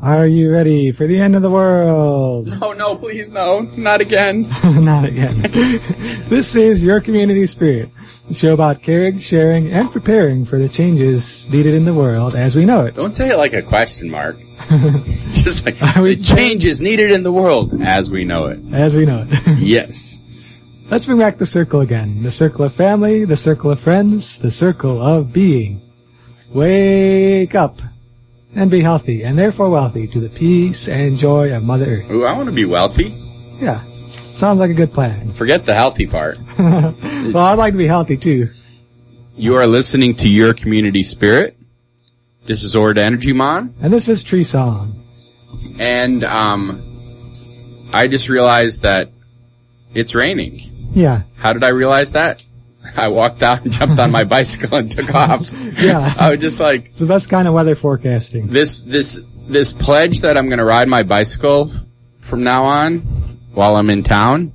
Are 0.00 0.26
you 0.26 0.50
ready 0.50 0.90
for 0.90 1.06
the 1.06 1.20
end 1.20 1.36
of 1.36 1.42
the 1.42 1.50
world? 1.50 2.46
No, 2.46 2.72
no, 2.72 2.96
please 2.96 3.30
no. 3.30 3.60
Not 3.60 4.00
again. 4.00 4.42
Not 4.64 5.04
again. 5.04 5.42
this 6.28 6.56
is 6.56 6.82
Your 6.82 7.00
Community 7.00 7.46
Spirit, 7.46 7.90
show 8.32 8.52
about 8.52 8.82
caring, 8.82 9.20
sharing, 9.20 9.70
and 9.70 9.92
preparing 9.92 10.44
for 10.44 10.58
the 10.58 10.68
changes 10.68 11.48
needed 11.50 11.74
in 11.74 11.84
the 11.84 11.94
world 11.94 12.34
as 12.34 12.56
we 12.56 12.64
know 12.64 12.86
it. 12.86 12.96
Don't 12.96 13.14
say 13.14 13.30
it 13.30 13.36
like 13.36 13.52
a 13.52 13.62
question 13.62 14.10
mark. 14.10 14.38
Just 15.34 15.64
like, 15.66 15.78
the 15.78 16.20
changes 16.20 16.80
needed 16.80 17.12
in 17.12 17.22
the 17.22 17.32
world 17.32 17.80
as 17.80 18.10
we 18.10 18.24
know 18.24 18.46
it. 18.46 18.60
As 18.72 18.96
we 18.96 19.04
know 19.04 19.24
it. 19.28 19.58
Yes. 19.58 20.20
Let's 20.90 21.06
bring 21.06 21.18
back 21.18 21.38
the 21.38 21.46
circle 21.46 21.80
again. 21.80 22.22
The 22.24 22.30
circle 22.32 22.64
of 22.64 22.74
family, 22.74 23.24
the 23.24 23.36
circle 23.36 23.70
of 23.70 23.78
friends, 23.78 24.38
the 24.38 24.50
circle 24.50 25.00
of 25.00 25.32
being. 25.32 25.80
Wake 26.50 27.54
up 27.54 27.80
and 28.54 28.70
be 28.70 28.80
healthy 28.80 29.22
and 29.24 29.38
therefore 29.38 29.70
wealthy 29.70 30.06
to 30.08 30.20
the 30.20 30.28
peace 30.28 30.88
and 30.88 31.18
joy 31.18 31.54
of 31.54 31.62
Mother 31.62 31.96
Earth. 31.96 32.10
Ooh, 32.10 32.24
I 32.24 32.32
want 32.32 32.46
to 32.46 32.52
be 32.54 32.64
wealthy. 32.64 33.14
Yeah. 33.60 33.82
Sounds 34.34 34.58
like 34.58 34.70
a 34.70 34.74
good 34.74 34.92
plan. 34.92 35.32
Forget 35.34 35.64
the 35.64 35.74
healthy 35.74 36.06
part. 36.06 36.38
well, 36.58 37.36
I'd 37.38 37.58
like 37.58 37.74
to 37.74 37.78
be 37.78 37.86
healthy 37.86 38.16
too. 38.16 38.50
You 39.36 39.56
are 39.56 39.66
listening 39.66 40.16
to 40.16 40.28
Your 40.28 40.52
Community 40.54 41.02
Spirit. 41.02 41.56
This 42.44 42.64
is 42.64 42.74
Ord 42.76 42.98
Energy 42.98 43.32
Mon. 43.32 43.74
And 43.80 43.92
this 43.92 44.08
is 44.08 44.22
Tree 44.22 44.44
Song. 44.44 45.04
And, 45.78 46.24
um, 46.24 47.88
I 47.94 48.08
just 48.08 48.28
realized 48.28 48.82
that 48.82 49.10
it's 49.94 50.14
raining. 50.14 50.90
Yeah. 50.94 51.22
How 51.36 51.52
did 51.52 51.62
I 51.62 51.68
realize 51.68 52.12
that? 52.12 52.44
I 52.96 53.08
walked 53.08 53.42
out 53.42 53.62
and 53.62 53.72
jumped 53.72 53.98
on 53.98 54.10
my 54.10 54.24
bicycle 54.36 54.76
and 54.78 54.90
took 54.90 55.14
off. 55.14 55.50
Yeah. 55.52 56.14
I 56.18 56.32
was 56.32 56.40
just 56.40 56.60
like, 56.60 56.86
It's 56.86 56.98
the 56.98 57.06
best 57.06 57.28
kind 57.28 57.48
of 57.48 57.54
weather 57.54 57.74
forecasting. 57.74 58.48
this, 58.48 58.80
this, 58.80 59.20
this 59.48 59.72
pledge 59.72 60.20
that 60.20 60.36
I'm 60.36 60.48
gonna 60.48 60.64
ride 60.64 60.88
my 60.88 61.02
bicycle 61.02 61.70
from 62.20 62.42
now 62.44 62.64
on 62.64 62.98
while 63.52 63.76
I'm 63.76 63.90
in 63.90 64.02
town, 64.02 64.52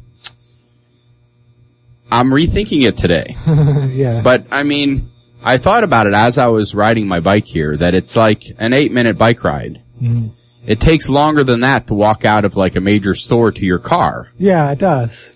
I'm 2.10 2.30
rethinking 2.30 2.84
it 2.88 2.98
today. 2.98 3.36
yeah. 3.94 4.22
But 4.22 4.48
I 4.52 4.64
mean, 4.64 5.12
I 5.44 5.58
thought 5.58 5.84
about 5.84 6.08
it 6.08 6.14
as 6.14 6.38
I 6.38 6.48
was 6.48 6.74
riding 6.74 7.08
my 7.08 7.20
bike 7.20 7.46
here 7.46 7.76
that 7.78 7.94
it's 7.94 8.16
like 8.16 8.44
an 8.58 8.74
eight 8.74 8.92
minute 8.92 9.18
bike 9.18 9.44
ride. 9.44 9.82
Mhm. 10.02 10.32
It 10.66 10.80
takes 10.80 11.08
longer 11.10 11.44
than 11.44 11.62
that 11.62 11.88
to 11.88 11.94
walk 11.94 12.26
out 12.26 12.44
of 12.46 12.56
like 12.56 12.76
a 12.76 12.82
major 12.82 13.16
store 13.16 13.52
to 13.52 13.66
your 13.66 13.80
car. 13.80 14.28
Yeah, 14.38 14.72
it 14.72 14.80
does. 14.80 15.34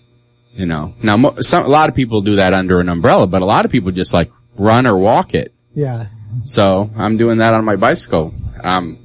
You 0.54 0.66
know, 0.66 0.94
now 1.02 1.16
mo- 1.18 1.36
some, 1.40 1.66
a 1.66 1.70
lot 1.70 1.88
of 1.90 1.96
people 1.96 2.22
do 2.22 2.36
that 2.36 2.54
under 2.54 2.80
an 2.80 2.90
umbrella, 2.90 3.26
but 3.28 3.42
a 3.42 3.46
lot 3.46 3.64
of 3.66 3.72
people 3.72 3.92
just 3.92 4.14
like 4.14 4.32
run 4.58 4.86
or 4.86 4.98
walk 4.98 5.34
it. 5.34 5.54
Yeah. 5.74 6.08
So 6.44 6.90
I'm 6.98 7.18
doing 7.18 7.38
that 7.38 7.54
on 7.54 7.64
my 7.66 7.78
bicycle. 7.78 8.34
Um, 8.64 8.98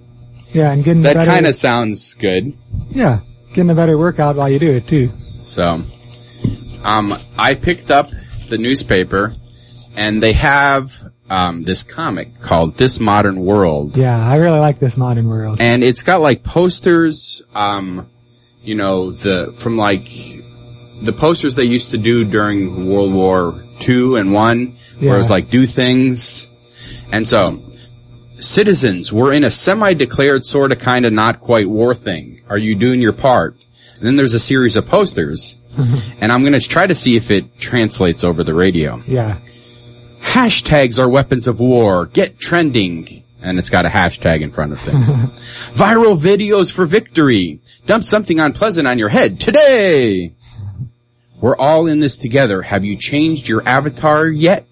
Yeah, 0.53 0.73
and 0.73 0.83
getting 0.85 1.03
that 1.03 1.27
kind 1.27 1.47
of 1.47 1.55
sounds 1.55 2.15
good. 2.15 2.53
yeah, 2.91 3.21
getting 3.55 3.71
a 3.71 3.75
better 3.75 3.97
workout 3.97 4.37
while 4.37 4.49
you 4.51 4.59
do 4.59 4.71
it 4.73 4.89
too. 4.89 5.13
So, 5.21 5.83
um, 6.83 7.15
I 7.39 7.55
picked 7.55 7.91
up 7.91 8.09
the 8.49 8.59
newspaper 8.59 9.33
and 9.95 10.21
they 10.23 10.33
have, 10.35 10.93
um, 11.31 11.63
this 11.63 11.83
comic 11.85 12.41
called 12.41 12.77
This 12.77 13.01
Modern 13.01 13.45
World. 13.45 13.97
Yeah, 13.97 14.17
I 14.19 14.37
really 14.37 14.59
like 14.59 14.79
this 14.79 14.97
modern 14.97 15.29
world. 15.29 15.61
And 15.61 15.83
it's 15.85 16.03
got 16.03 16.21
like 16.21 16.43
posters, 16.43 17.43
um, 17.55 18.09
you 18.63 18.75
know, 18.75 19.13
the, 19.13 19.55
from 19.59 19.77
like, 19.77 20.09
the 21.03 21.13
posters 21.13 21.55
they 21.55 21.65
used 21.65 21.91
to 21.91 21.99
do 21.99 22.25
during 22.25 22.89
World 22.91 23.13
War 23.13 23.63
II 23.87 24.19
and 24.19 24.33
One, 24.33 24.77
where 24.99 25.15
it 25.15 25.19
was 25.19 25.31
like 25.31 25.51
do 25.51 25.67
things. 25.67 26.49
And 27.13 27.27
so, 27.29 27.63
citizens, 28.39 29.13
we're 29.13 29.33
in 29.33 29.45
a 29.45 29.51
semi-declared 29.51 30.45
sort 30.45 30.73
of 30.73 30.79
kind 30.79 31.05
of 31.05 31.13
not 31.13 31.41
quite 31.41 31.69
war 31.69 31.95
thing. 31.95 32.43
Are 32.49 32.59
you 32.59 32.75
doing 32.75 33.01
your 33.01 33.13
part? 33.13 33.57
And 33.97 34.07
then 34.07 34.17
there's 34.17 34.35
a 34.35 34.41
series 34.41 34.77
of 34.77 34.87
posters, 34.87 35.57
and 36.21 36.33
I'm 36.33 36.43
gonna 36.43 36.61
try 36.61 36.87
to 36.87 36.95
see 36.95 37.17
if 37.17 37.31
it 37.31 37.59
translates 37.59 38.25
over 38.25 38.43
the 38.45 38.55
radio. 38.55 39.03
Yeah. 39.06 39.39
Hashtags 40.21 40.99
are 40.99 41.09
weapons 41.09 41.47
of 41.47 41.61
war. 41.61 42.06
Get 42.06 42.39
trending. 42.39 43.23
And 43.41 43.59
it's 43.59 43.71
got 43.71 43.87
a 43.87 43.89
hashtag 43.89 44.41
in 44.43 44.51
front 44.51 44.73
of 44.73 44.81
things. 44.81 45.09
Viral 45.75 46.19
videos 46.19 46.73
for 46.73 46.85
victory. 46.85 47.61
Dump 47.85 48.03
something 48.03 48.41
unpleasant 48.41 48.89
on 48.89 48.99
your 48.99 49.09
head 49.09 49.39
today. 49.39 50.35
We're 51.41 51.57
all 51.57 51.87
in 51.87 52.01
this 52.01 52.17
together. 52.19 52.63
Have 52.63 52.85
you 52.85 52.97
changed 52.97 53.49
your 53.49 53.67
avatar 53.67 54.27
yet? 54.27 54.67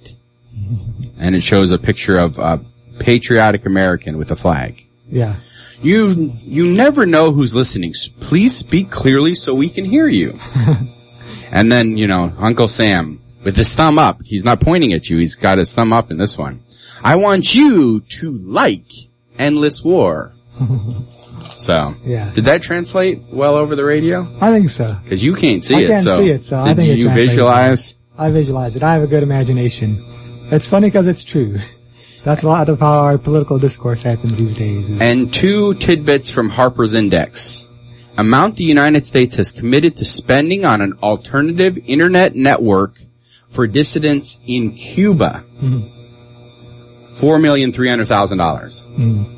And 1.19 1.35
it 1.35 1.43
shows 1.43 1.71
a 1.71 1.79
picture 1.79 2.17
of 2.17 2.39
a 2.39 2.65
patriotic 2.99 3.67
American 3.67 4.19
with 4.19 4.31
a 4.31 4.37
flag. 4.37 4.85
Yeah. 5.09 5.37
You, 5.83 6.33
you 6.43 6.73
never 6.73 7.05
know 7.05 7.33
who's 7.33 7.55
listening. 7.55 7.93
Please 8.21 8.57
speak 8.57 8.91
clearly 8.91 9.35
so 9.35 9.55
we 9.55 9.69
can 9.69 9.85
hear 9.85 10.09
you. 10.09 10.39
and 11.51 11.71
then, 11.71 11.99
you 11.99 12.07
know, 12.07 12.33
Uncle 12.39 12.69
Sam 12.69 13.21
with 13.45 13.57
his 13.57 13.75
thumb 13.75 13.99
up. 13.99 14.23
He's 14.25 14.45
not 14.45 14.61
pointing 14.61 14.93
at 14.93 15.09
you. 15.09 15.19
He's 15.19 15.35
got 15.37 15.59
his 15.59 15.73
thumb 15.75 15.93
up 15.93 16.11
in 16.11 16.17
this 16.17 16.39
one. 16.39 16.65
I 17.03 17.17
want 17.17 17.55
you 17.55 18.01
to 18.01 18.39
like 18.39 18.87
endless 19.39 19.83
war. 19.85 20.33
so, 21.57 21.95
Yeah. 22.05 22.31
did 22.33 22.45
that 22.45 22.63
translate 22.63 23.23
well 23.31 23.55
over 23.57 23.77
the 23.77 23.85
radio? 23.85 24.27
I 24.41 24.53
think 24.53 24.71
so. 24.71 24.97
Cause 25.09 25.23
you 25.23 25.35
can't 25.35 25.65
see 25.65 25.75
I 25.77 25.81
it. 25.81 25.87
can't 25.89 26.05
so 26.05 26.19
see 26.19 26.29
it, 26.31 26.45
so 26.45 26.59
I 26.59 26.75
think 26.75 26.99
you 26.99 27.09
visualize? 27.11 27.95
I 28.17 28.31
visualize 28.31 28.77
it. 28.77 28.83
I 28.83 28.95
have 28.95 29.03
a 29.03 29.07
good 29.07 29.23
imagination. 29.23 30.03
It's 30.53 30.67
funny 30.67 30.89
because 30.89 31.07
it's 31.07 31.25
true. 31.25 31.59
That's 32.25 32.43
a 32.43 32.49
lot 32.49 32.69
of 32.71 32.81
how 32.81 33.01
our 33.01 33.19
political 33.19 33.59
discourse 33.59 34.03
happens 34.03 34.39
these 34.39 34.55
days. 34.55 34.89
And 35.01 35.33
two 35.33 35.75
tidbits 35.75 36.31
from 36.31 36.49
Harper's 36.49 36.95
Index. 36.95 37.69
Amount 38.17 38.57
the 38.57 38.65
United 38.65 39.05
States 39.05 39.37
has 39.37 39.53
committed 39.53 39.97
to 39.99 40.05
spending 40.05 40.65
on 40.65 40.81
an 40.81 40.95
alternative 41.03 41.77
internet 41.85 42.35
network 42.35 43.03
for 43.51 43.67
dissidents 43.67 44.39
in 44.47 44.73
Cuba. 44.73 45.45
Four 47.17 47.39
million 47.39 47.73
three 47.73 47.89
hundred 47.89 48.07
thousand 48.07 48.39
dollars. 48.39 48.85
Mm. 48.97 49.34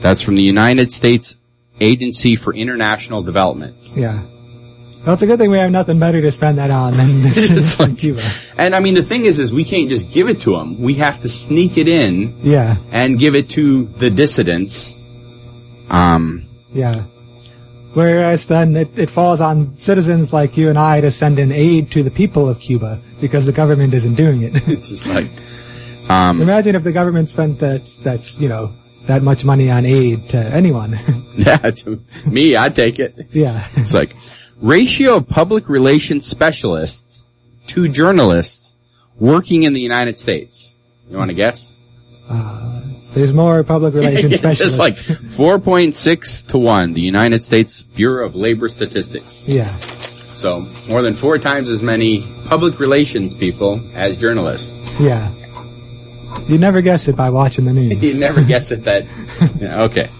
That's 0.00 0.20
from 0.22 0.36
the 0.36 0.42
United 0.42 0.92
States 0.92 1.36
Agency 1.80 2.36
for 2.36 2.54
International 2.54 3.22
Development. 3.22 3.76
Yeah. 3.96 4.22
Well, 5.04 5.14
it's 5.14 5.22
a 5.22 5.26
good 5.26 5.38
thing 5.38 5.50
we 5.50 5.58
have 5.58 5.70
nothing 5.70 5.98
better 5.98 6.20
to 6.20 6.30
spend 6.30 6.58
that 6.58 6.70
on 6.70 6.96
than 6.96 7.32
Just 7.32 7.78
like- 7.80 7.98
Cuba. 7.98 8.22
And 8.56 8.74
I 8.74 8.80
mean, 8.80 8.94
the 8.94 9.02
thing 9.02 9.24
is, 9.26 9.38
is 9.38 9.54
we 9.54 9.64
can't 9.64 9.88
just 9.88 10.10
give 10.10 10.28
it 10.28 10.40
to 10.42 10.52
them. 10.56 10.80
We 10.82 10.94
have 10.94 11.20
to 11.22 11.28
sneak 11.28 11.78
it 11.78 11.88
in 11.88 12.40
Yeah. 12.42 12.76
and 12.90 13.18
give 13.18 13.34
it 13.34 13.50
to 13.50 13.86
the 13.86 14.10
dissidents. 14.10 14.96
Um, 15.88 16.46
Yeah. 16.74 17.04
Whereas 17.94 18.46
then 18.46 18.76
it, 18.76 18.98
it 18.98 19.08
falls 19.10 19.40
on 19.40 19.78
citizens 19.78 20.32
like 20.32 20.56
you 20.56 20.68
and 20.68 20.78
I 20.78 21.00
to 21.00 21.10
send 21.10 21.38
in 21.38 21.50
aid 21.52 21.90
to 21.92 22.02
the 22.02 22.10
people 22.10 22.48
of 22.48 22.60
Cuba 22.60 23.00
because 23.20 23.46
the 23.46 23.52
government 23.52 23.94
isn't 23.94 24.14
doing 24.14 24.42
it. 24.42 24.68
it's 24.68 24.90
just 24.90 25.08
like, 25.08 25.30
um, 26.10 26.42
Imagine 26.42 26.76
if 26.76 26.84
the 26.84 26.92
government 26.92 27.28
spent 27.30 27.60
that, 27.60 27.86
that's, 28.02 28.38
you 28.38 28.48
know, 28.48 28.72
that 29.08 29.22
much 29.22 29.44
money 29.44 29.68
on 29.70 29.84
aid 29.84 30.28
to 30.30 30.38
anyone. 30.38 30.98
yeah, 31.36 31.56
to 31.56 32.00
me, 32.26 32.56
I'd 32.56 32.74
take 32.76 32.98
it. 33.00 33.28
yeah. 33.32 33.66
It's 33.76 33.92
like 33.92 34.14
ratio 34.62 35.16
of 35.16 35.28
public 35.28 35.68
relations 35.68 36.26
specialists 36.26 37.22
to 37.68 37.88
journalists 37.88 38.74
working 39.18 39.64
in 39.64 39.72
the 39.72 39.80
United 39.80 40.18
States. 40.18 40.74
You 41.10 41.16
want 41.18 41.30
to 41.30 41.34
guess? 41.34 41.72
Uh, 42.28 42.82
there's 43.14 43.32
more 43.32 43.64
public 43.64 43.94
relations 44.00 44.32
It's 44.34 44.42
specialists. 44.42 44.76
just 44.76 44.78
like 44.78 44.94
4.6 44.94 46.46
to 46.48 46.58
1, 46.58 46.92
the 46.92 47.00
United 47.00 47.42
States 47.42 47.82
Bureau 47.82 48.26
of 48.26 48.36
Labor 48.36 48.68
Statistics. 48.68 49.46
yeah. 49.48 49.78
So, 50.34 50.60
more 50.88 51.02
than 51.02 51.14
four 51.14 51.38
times 51.38 51.68
as 51.68 51.82
many 51.82 52.22
public 52.44 52.78
relations 52.78 53.34
people 53.34 53.80
as 53.94 54.18
journalists. 54.18 54.78
Yeah. 55.00 55.32
You 56.46 56.58
never 56.58 56.80
guess 56.82 57.08
it 57.08 57.16
by 57.16 57.30
watching 57.30 57.64
the 57.64 57.72
news. 57.72 58.02
You 58.02 58.18
never 58.18 58.42
guess 58.42 58.70
it 58.72 58.84
that, 58.84 59.06
yeah, 59.60 59.82
okay. 59.84 60.10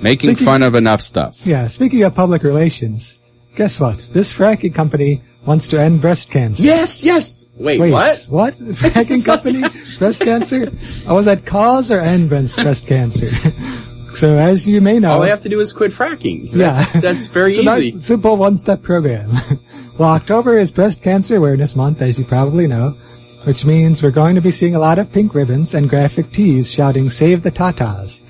Making 0.00 0.30
Thinking- 0.30 0.44
fun 0.44 0.62
of 0.62 0.74
enough 0.74 1.00
stuff. 1.00 1.46
Yeah, 1.46 1.68
speaking 1.68 2.02
of 2.02 2.14
public 2.14 2.42
relations, 2.42 3.18
guess 3.56 3.80
what? 3.80 3.98
This 4.12 4.32
fracking 4.32 4.74
company 4.74 5.22
wants 5.46 5.68
to 5.68 5.80
end 5.80 6.00
breast 6.00 6.30
cancer. 6.30 6.62
Yes, 6.62 7.02
yes! 7.02 7.46
Wait, 7.56 7.80
Wait, 7.80 7.92
what? 7.92 8.18
What? 8.28 8.58
Fracking 8.58 9.24
company? 9.24 9.64
breast 9.98 10.20
cancer? 10.20 10.70
Oh, 11.08 11.14
was 11.14 11.26
that 11.26 11.46
cause 11.46 11.90
or 11.90 11.98
end 12.00 12.28
breast 12.28 12.86
cancer? 12.86 13.28
so 14.14 14.38
as 14.38 14.66
you 14.68 14.80
may 14.80 14.98
know, 14.98 15.12
All 15.12 15.20
they 15.22 15.30
have 15.30 15.42
to 15.42 15.48
do 15.48 15.60
is 15.60 15.72
quit 15.72 15.92
fracking. 15.92 16.52
yeah, 16.52 16.72
That's, 16.72 16.92
that's 16.92 17.26
very 17.26 17.56
easy. 17.56 18.00
simple 18.02 18.36
one-step 18.36 18.82
program. 18.82 19.30
well, 19.98 20.10
October 20.10 20.58
is 20.58 20.70
Breast 20.70 21.00
Cancer 21.02 21.36
Awareness 21.36 21.74
Month, 21.76 22.02
as 22.02 22.18
you 22.18 22.24
probably 22.24 22.66
know, 22.66 22.96
which 23.44 23.64
means 23.64 24.02
we're 24.02 24.10
going 24.10 24.34
to 24.34 24.40
be 24.40 24.50
seeing 24.50 24.74
a 24.74 24.80
lot 24.80 24.98
of 24.98 25.12
pink 25.12 25.34
ribbons 25.34 25.74
and 25.74 25.90
graphic 25.90 26.32
tees 26.32 26.70
shouting 26.70 27.10
"Save 27.10 27.42
the 27.42 27.50
Tatas" 27.50 28.22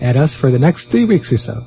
at 0.00 0.16
us 0.16 0.36
for 0.36 0.50
the 0.50 0.58
next 0.58 0.90
three 0.90 1.04
weeks 1.04 1.32
or 1.32 1.38
so. 1.38 1.64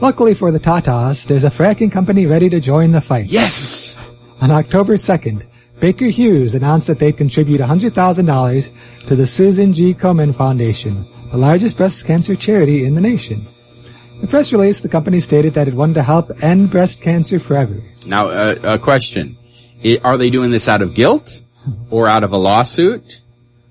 Luckily 0.00 0.34
for 0.34 0.50
the 0.50 0.60
Tatas, 0.60 1.26
there's 1.26 1.44
a 1.44 1.50
fracking 1.50 1.90
company 1.90 2.26
ready 2.26 2.48
to 2.50 2.60
join 2.60 2.92
the 2.92 3.00
fight. 3.00 3.26
Yes! 3.26 3.96
On 4.40 4.50
October 4.50 4.94
2nd, 4.94 5.46
Baker 5.80 6.06
Hughes 6.06 6.54
announced 6.54 6.86
that 6.86 6.98
they'd 6.98 7.16
contribute 7.16 7.60
$100,000 7.60 9.06
to 9.08 9.16
the 9.16 9.26
Susan 9.26 9.72
G. 9.72 9.94
Komen 9.94 10.34
Foundation, 10.34 11.06
the 11.30 11.38
largest 11.38 11.76
breast 11.76 12.04
cancer 12.04 12.36
charity 12.36 12.84
in 12.84 12.94
the 12.94 13.00
nation. 13.00 13.46
In 14.14 14.20
the 14.22 14.26
press 14.26 14.52
release, 14.52 14.80
the 14.80 14.88
company 14.88 15.20
stated 15.20 15.54
that 15.54 15.68
it 15.68 15.74
wanted 15.74 15.94
to 15.94 16.02
help 16.02 16.42
end 16.42 16.70
breast 16.70 17.00
cancer 17.00 17.38
forever. 17.38 17.82
Now, 18.06 18.28
uh, 18.28 18.54
a 18.62 18.78
question. 18.78 19.36
Are 20.02 20.16
they 20.16 20.30
doing 20.30 20.50
this 20.50 20.68
out 20.68 20.82
of 20.82 20.94
guilt? 20.94 21.42
Or 21.90 22.08
out 22.08 22.24
of 22.24 22.32
a 22.32 22.36
lawsuit? 22.36 23.20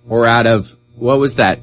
Or 0.07 0.29
out 0.29 0.45
of, 0.47 0.75
what 0.95 1.19
was 1.19 1.35
that? 1.35 1.59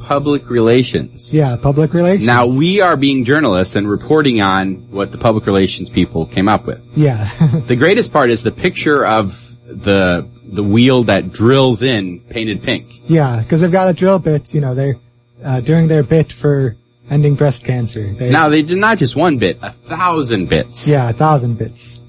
Public 0.00 0.48
relations. 0.48 1.34
Yeah, 1.34 1.56
public 1.60 1.92
relations. 1.92 2.26
Now 2.26 2.46
we 2.46 2.80
are 2.80 2.96
being 2.96 3.24
journalists 3.24 3.76
and 3.76 3.88
reporting 3.88 4.40
on 4.40 4.90
what 4.90 5.12
the 5.12 5.18
public 5.18 5.46
relations 5.46 5.90
people 5.90 6.24
came 6.26 6.48
up 6.48 6.66
with. 6.66 6.82
Yeah. 6.96 7.28
The 7.66 7.76
greatest 7.76 8.12
part 8.12 8.30
is 8.30 8.42
the 8.42 8.52
picture 8.52 9.04
of 9.04 9.38
the, 9.66 10.26
the 10.44 10.62
wheel 10.62 11.04
that 11.04 11.30
drills 11.32 11.82
in 11.82 12.20
painted 12.20 12.62
pink. 12.62 12.86
yeah, 13.08 13.38
because 13.40 13.60
they've 13.60 13.70
got 13.72 13.88
a 13.88 13.92
drill 13.92 14.18
bit, 14.18 14.54
you 14.54 14.60
know, 14.60 14.74
they're, 14.74 14.96
uh, 15.44 15.60
doing 15.60 15.88
their 15.88 16.02
bit 16.02 16.32
for 16.32 16.76
ending 17.10 17.34
breast 17.34 17.64
cancer. 17.64 18.12
They, 18.14 18.30
Now 18.30 18.48
they 18.48 18.62
did 18.62 18.78
not 18.78 18.96
just 18.98 19.14
one 19.14 19.38
bit, 19.38 19.58
a 19.60 19.72
thousand 19.72 20.48
bits. 20.48 20.88
yeah, 20.88 21.10
a 21.10 21.12
thousand 21.12 21.58
bits. 21.58 22.00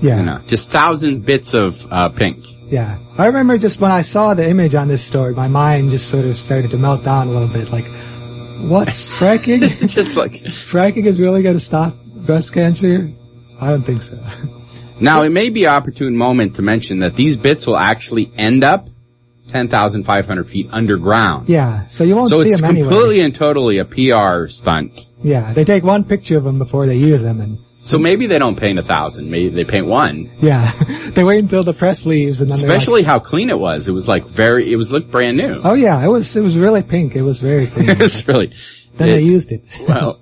Yeah. 0.00 0.18
You 0.18 0.22
know, 0.26 0.38
just 0.46 0.70
thousand 0.70 1.24
bits 1.26 1.54
of, 1.54 1.86
uh, 1.90 2.08
pink. 2.10 2.44
Yeah. 2.72 2.98
I 3.18 3.26
remember 3.26 3.58
just 3.58 3.80
when 3.80 3.90
I 3.92 4.00
saw 4.00 4.32
the 4.32 4.48
image 4.48 4.74
on 4.74 4.88
this 4.88 5.04
story, 5.04 5.34
my 5.34 5.46
mind 5.46 5.90
just 5.90 6.08
sort 6.08 6.24
of 6.24 6.38
started 6.38 6.70
to 6.70 6.78
melt 6.78 7.04
down 7.04 7.28
a 7.28 7.30
little 7.30 7.46
bit. 7.48 7.70
Like, 7.70 7.84
what's 8.62 9.06
fracking? 9.10 9.60
just 9.88 10.16
like, 10.16 10.32
fracking 10.32 11.04
is 11.04 11.20
really 11.20 11.42
going 11.42 11.56
to 11.56 11.60
stop 11.60 11.94
breast 12.02 12.54
cancer? 12.54 13.10
I 13.60 13.68
don't 13.68 13.82
think 13.82 14.02
so. 14.02 14.18
Now, 15.00 15.22
it 15.22 15.30
may 15.30 15.50
be 15.50 15.64
an 15.64 15.70
opportune 15.74 16.16
moment 16.16 16.56
to 16.56 16.62
mention 16.62 17.00
that 17.00 17.16
these 17.16 17.36
bits 17.36 17.66
will 17.66 17.76
actually 17.78 18.30
end 18.36 18.62
up 18.62 18.88
10,500 19.48 20.48
feet 20.48 20.68
underground. 20.70 21.48
Yeah. 21.48 21.88
So 21.88 22.04
you 22.04 22.14
won't 22.14 22.28
So 22.28 22.42
see 22.44 22.50
it's 22.50 22.60
them 22.60 22.70
anyway. 22.70 22.88
completely 22.88 23.20
and 23.20 23.34
totally 23.34 23.78
a 23.78 23.84
PR 23.84 24.46
stunt. 24.48 24.92
Yeah. 25.22 25.54
They 25.54 25.64
take 25.64 25.82
one 25.82 26.04
picture 26.04 26.38
of 26.38 26.44
them 26.44 26.58
before 26.58 26.86
they 26.86 26.96
use 26.96 27.20
them 27.22 27.40
and 27.40 27.58
So 27.84 27.98
maybe 27.98 28.26
they 28.28 28.38
don't 28.38 28.54
paint 28.56 28.78
a 28.78 28.82
thousand, 28.82 29.28
maybe 29.30 29.48
they 29.48 29.64
paint 29.64 29.86
one. 29.86 30.30
yeah. 30.40 30.72
they 31.14 31.24
wait 31.24 31.40
until 31.40 31.64
the 31.64 31.72
press 31.74 32.06
leaves 32.06 32.40
and 32.40 32.48
then 32.50 32.58
they're 32.58 32.68
like, 32.68 32.78
Especially 32.78 33.02
how 33.02 33.18
clean 33.18 33.50
it 33.50 33.58
was. 33.58 33.88
It 33.88 33.92
was 33.92 34.06
like 34.06 34.24
very, 34.26 34.70
it 34.72 34.76
was 34.76 34.92
looked 34.92 35.10
brand 35.10 35.36
new. 35.36 35.60
Oh 35.64 35.74
yeah, 35.74 36.02
it 36.04 36.08
was, 36.08 36.34
it 36.36 36.42
was 36.42 36.56
really 36.56 36.82
pink. 36.82 37.16
It 37.16 37.22
was 37.22 37.40
very 37.40 37.66
clean. 37.72 37.90
it 37.90 37.98
was 37.98 38.26
really, 38.28 38.54
then 38.94 39.08
it- 39.08 39.12
they 39.16 39.22
used 39.22 39.50
it. 39.50 39.64
well, 39.88 40.20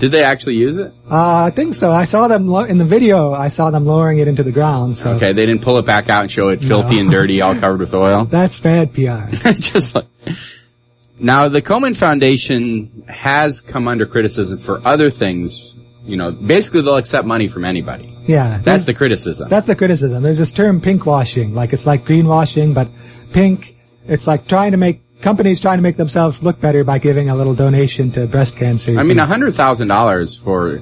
did 0.00 0.10
they 0.12 0.22
actually 0.24 0.56
use 0.56 0.76
it? 0.76 0.92
Uh, 1.10 1.44
I 1.44 1.50
think 1.50 1.74
so. 1.74 1.90
I 1.90 2.02
saw 2.04 2.28
them 2.28 2.46
lo- 2.48 2.64
in 2.64 2.76
the 2.78 2.84
video. 2.84 3.32
I 3.32 3.48
saw 3.48 3.70
them 3.70 3.86
lowering 3.86 4.18
it 4.18 4.26
into 4.28 4.42
the 4.42 4.50
ground. 4.52 4.96
So 4.98 5.12
Okay, 5.12 5.32
they 5.32 5.46
didn't 5.46 5.62
pull 5.62 5.78
it 5.78 5.86
back 5.86 6.10
out 6.10 6.22
and 6.22 6.30
show 6.30 6.48
it 6.48 6.60
filthy 6.62 6.98
and 6.98 7.10
dirty, 7.10 7.40
all 7.40 7.54
covered 7.54 7.78
with 7.80 7.94
oil. 7.94 8.24
that's 8.26 8.58
bad 8.58 8.92
PR. 8.92 9.30
just 9.54 9.94
like 9.94 10.06
now 11.18 11.48
the 11.48 11.62
Komen 11.62 11.96
Foundation 11.96 13.04
has 13.08 13.60
come 13.62 13.86
under 13.88 14.04
criticism 14.04 14.58
for 14.58 14.86
other 14.86 15.08
things. 15.10 15.74
You 16.04 16.16
know, 16.16 16.32
basically 16.32 16.82
they'll 16.82 16.96
accept 16.96 17.26
money 17.26 17.48
from 17.48 17.64
anybody. 17.64 18.16
Yeah. 18.26 18.60
That's 18.62 18.84
the 18.84 18.94
criticism. 18.94 19.48
That's 19.48 19.66
the 19.66 19.76
criticism. 19.76 20.22
There's 20.22 20.38
this 20.38 20.52
term 20.52 20.80
pink 20.80 21.06
washing, 21.06 21.54
like 21.54 21.72
it's 21.72 21.86
like 21.86 22.04
greenwashing, 22.04 22.74
but 22.74 22.88
pink, 23.32 23.76
it's 24.06 24.26
like 24.26 24.48
trying 24.48 24.72
to 24.72 24.76
make, 24.78 25.00
companies 25.20 25.60
trying 25.60 25.78
to 25.78 25.82
make 25.82 25.96
themselves 25.96 26.42
look 26.42 26.60
better 26.60 26.82
by 26.82 26.98
giving 26.98 27.30
a 27.30 27.36
little 27.36 27.54
donation 27.54 28.10
to 28.12 28.26
breast 28.26 28.56
cancer. 28.56 28.98
I 28.98 29.04
mean, 29.04 29.20
a 29.20 29.26
hundred 29.26 29.54
thousand 29.54 29.86
dollars 29.88 30.36
for 30.36 30.76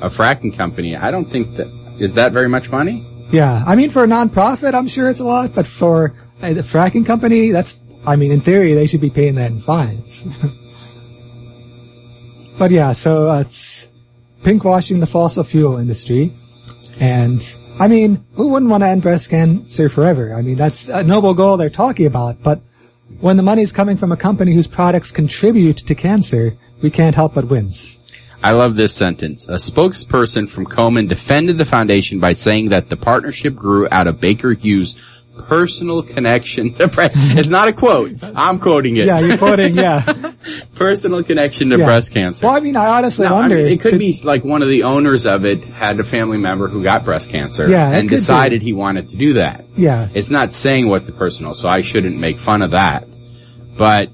a 0.00 0.10
fracking 0.10 0.56
company. 0.56 0.96
I 0.96 1.12
don't 1.12 1.30
think 1.30 1.54
that 1.56 1.68
is 2.00 2.14
that 2.14 2.32
very 2.32 2.48
much 2.48 2.68
money. 2.70 3.06
yeah. 3.30 3.62
I 3.64 3.76
mean, 3.76 3.90
for 3.90 4.02
a 4.02 4.06
non-profit, 4.08 4.74
I'm 4.74 4.88
sure 4.88 5.08
it's 5.08 5.20
a 5.20 5.24
lot, 5.24 5.54
but 5.54 5.68
for 5.68 6.14
a 6.42 6.52
fracking 6.54 7.06
company, 7.06 7.52
that's, 7.52 7.76
I 8.04 8.16
mean, 8.16 8.32
in 8.32 8.40
theory, 8.40 8.74
they 8.74 8.86
should 8.86 9.00
be 9.00 9.10
paying 9.10 9.36
that 9.36 9.52
in 9.52 9.60
fines. 9.60 10.24
but 12.58 12.72
yeah, 12.72 12.92
so 12.92 13.30
uh, 13.30 13.40
it's 13.40 13.88
pink 14.44 14.62
washing 14.62 15.00
the 15.00 15.06
fossil 15.06 15.42
fuel 15.42 15.78
industry. 15.78 16.32
And, 17.00 17.42
I 17.80 17.88
mean, 17.88 18.24
who 18.34 18.48
wouldn't 18.48 18.70
want 18.70 18.82
to 18.82 18.88
end 18.88 19.02
breast 19.02 19.30
cancer 19.30 19.88
forever? 19.88 20.34
I 20.34 20.42
mean, 20.42 20.56
that's 20.56 20.88
a 20.88 21.02
noble 21.02 21.34
goal 21.34 21.56
they're 21.56 21.70
talking 21.70 22.06
about, 22.06 22.42
but 22.42 22.60
when 23.20 23.36
the 23.36 23.42
money's 23.42 23.72
coming 23.72 23.96
from 23.96 24.12
a 24.12 24.16
company 24.16 24.54
whose 24.54 24.66
products 24.66 25.10
contribute 25.10 25.78
to 25.78 25.94
cancer, 25.94 26.56
we 26.82 26.90
can't 26.90 27.14
help 27.14 27.34
but 27.34 27.48
wince. 27.48 27.98
I 28.42 28.52
love 28.52 28.76
this 28.76 28.92
sentence. 28.92 29.48
A 29.48 29.54
spokesperson 29.54 30.48
from 30.48 30.66
Komen 30.66 31.08
defended 31.08 31.56
the 31.56 31.64
foundation 31.64 32.20
by 32.20 32.34
saying 32.34 32.68
that 32.68 32.90
the 32.90 32.96
partnership 32.96 33.54
grew 33.54 33.88
out 33.90 34.06
of 34.06 34.20
Baker 34.20 34.52
Hughes' 34.52 34.96
personal 35.48 36.02
connection 36.02 36.74
to 36.78 36.88
breast. 36.88 37.14
It's 37.18 37.48
not 37.48 37.68
a 37.68 37.72
quote. 37.72 38.22
I'm 38.22 38.58
quoting 38.58 38.96
it. 38.96 39.06
Yeah, 39.06 39.20
you're 39.20 39.38
quoting, 39.38 39.74
yeah. 39.76 40.32
personal 40.74 41.22
connection 41.24 41.70
to 41.70 41.78
Yeah. 41.78 41.86
breast 41.86 42.12
cancer. 42.12 42.46
Well, 42.46 42.54
I 42.54 42.60
mean, 42.60 42.76
I 42.76 42.86
honestly 42.98 43.26
No, 43.26 43.36
I 43.36 43.48
mean, 43.48 43.58
it 43.58 43.80
could 43.80 43.92
did- 43.92 43.98
be 43.98 44.16
like 44.24 44.44
one 44.44 44.62
of 44.62 44.68
the 44.68 44.84
owners 44.84 45.26
of 45.26 45.44
it 45.44 45.62
had 45.64 45.98
a 46.00 46.04
family 46.04 46.38
member 46.38 46.68
who 46.68 46.82
got 46.82 47.04
breast 47.04 47.30
cancer 47.30 47.68
Yeah, 47.68 47.90
and 47.90 48.08
decided 48.08 48.62
he 48.62 48.72
wanted 48.72 49.10
to 49.10 49.16
do 49.16 49.34
that. 49.34 49.64
Yeah. 49.76 50.08
It's 50.14 50.30
not 50.30 50.54
saying 50.54 50.88
what 50.88 51.06
the 51.06 51.12
personal, 51.12 51.54
so 51.54 51.68
I 51.68 51.80
shouldn't 51.82 52.18
make 52.18 52.38
fun 52.38 52.62
of 52.62 52.70
that. 52.72 53.06
But 53.76 54.10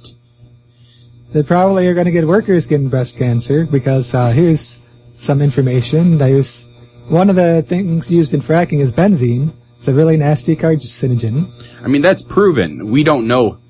They 1.32 1.42
probably 1.42 1.86
are 1.86 1.94
going 1.94 2.06
to 2.06 2.12
get 2.12 2.26
workers 2.26 2.66
getting 2.66 2.88
breast 2.88 3.16
cancer 3.16 3.66
because 3.66 4.14
uh, 4.14 4.30
here's 4.30 4.78
some 5.18 5.42
information. 5.42 6.18
There's 6.18 6.66
one 7.08 7.28
of 7.30 7.36
the 7.36 7.62
things 7.68 8.10
used 8.10 8.34
in 8.34 8.40
fracking 8.40 8.80
is 8.80 8.90
benzene. 8.90 9.52
It's 9.80 9.88
a 9.88 9.94
really 9.94 10.18
nasty 10.18 10.56
carcinogen. 10.56 11.48
I 11.82 11.88
mean 11.88 12.02
that's 12.02 12.20
proven. 12.22 12.90
We 12.90 13.02
don't 13.02 13.26
know 13.26 13.60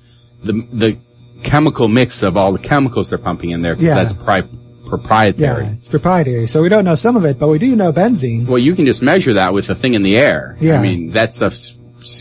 the 0.43 0.67
the 0.73 0.97
chemical 1.41 1.87
mix 1.87 2.21
of 2.21 2.35
all 2.35 2.51
the 2.51 2.59
chemicals 2.59 3.09
they're 3.09 3.17
pumping 3.17 3.51
in 3.51 3.61
there 3.61 3.75
because 3.75 3.87
Yeah. 3.87 3.95
that's 4.03 4.11
pri- 4.11 4.43
proprietary. 4.85 5.63
Yeah, 5.63 5.71
it's 5.71 5.87
proprietary. 5.87 6.47
So 6.47 6.61
we 6.61 6.67
don't 6.67 6.83
know 6.83 6.95
some 6.95 7.15
of 7.15 7.23
it, 7.23 7.39
but 7.39 7.47
we 7.47 7.59
do 7.59 7.77
know 7.77 7.93
benzene. 7.93 8.45
Well, 8.45 8.57
you 8.59 8.75
can 8.75 8.85
just 8.85 9.01
measure 9.01 9.35
that 9.35 9.53
with 9.53 9.69
a 9.69 9.75
thing 9.75 9.93
in 9.93 10.03
the 10.03 10.17
air. 10.17 10.57
Yeah. 10.59 10.79
I 10.79 10.81
mean 10.81 11.11
that 11.11 11.33
stuff 11.33 11.55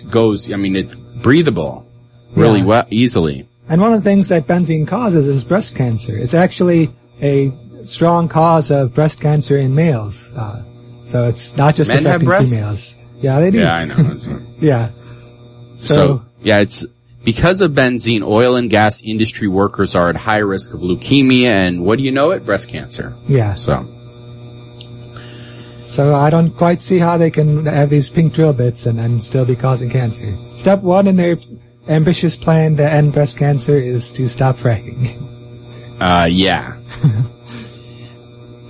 goes. 0.09 0.53
I 0.53 0.57
mean 0.57 0.77
it's 0.77 0.95
breathable 0.95 1.85
really 2.37 2.61
Yeah. 2.61 2.67
well 2.67 2.87
easily. 2.91 3.49
And 3.69 3.81
one 3.81 3.93
of 3.93 4.05
the 4.05 4.09
things 4.09 4.29
that 4.29 4.47
benzene 4.47 4.87
causes 4.87 5.27
is 5.27 5.43
breast 5.43 5.75
cancer. 5.75 6.17
It's 6.17 6.35
actually 6.35 6.91
a 7.21 7.53
strong 7.87 8.29
cause 8.29 8.71
of 8.71 8.95
breast 8.95 9.21
cancer 9.21 9.57
in 9.59 9.75
males. 9.75 10.33
Uh, 10.37 10.63
so 11.07 11.25
it's 11.25 11.57
not 11.57 11.75
just 11.75 11.89
Men 11.89 12.07
affecting 12.07 12.29
females. 12.47 12.97
Yeah, 13.21 13.41
they 13.41 13.51
do. 13.51 13.59
Yeah, 13.59 13.75
I 13.75 13.85
know. 13.85 13.97
Yeah. 14.61 14.91
So, 15.79 15.95
So, 15.95 16.23
yeah, 16.43 16.59
it's 16.59 16.87
because 17.25 17.61
of 17.61 17.73
benzene, 17.73 18.23
oil 18.23 18.57
and 18.57 18.69
gas 18.71 19.03
industry 19.03 19.49
workers 19.49 19.95
are 19.95 20.09
at 20.09 20.17
high 20.17 20.39
risk 20.39 20.75
of 20.75 20.81
leukemia 20.81 21.47
and 21.47 21.85
what 21.85 21.99
do 21.99 22.05
you 22.05 22.13
know 22.13 22.31
it? 22.33 22.45
Breast 22.45 22.69
cancer. 22.69 23.15
yeah. 23.29 23.55
So, 23.55 23.87
So 25.87 26.15
I 26.15 26.31
don't 26.31 26.51
quite 26.51 26.83
see 26.83 26.99
how 26.99 27.17
they 27.19 27.31
can 27.31 27.67
have 27.67 27.91
these 27.91 28.09
pink 28.11 28.33
drill 28.35 28.53
bits 28.53 28.87
and, 28.87 29.01
and 29.01 29.23
still 29.23 29.45
be 29.45 29.57
causing 29.57 29.91
cancer. 29.91 30.37
Step 30.57 30.83
one 30.83 31.07
in 31.07 31.17
their 31.17 31.37
ambitious 31.89 32.37
plan 32.37 32.77
to 32.77 32.89
end 32.89 33.13
breast 33.13 33.37
cancer 33.39 33.77
is 33.79 34.13
to 34.13 34.29
stop 34.29 34.57
fracking. 34.59 35.17
uh, 36.01 36.27
yeah. 36.31 36.79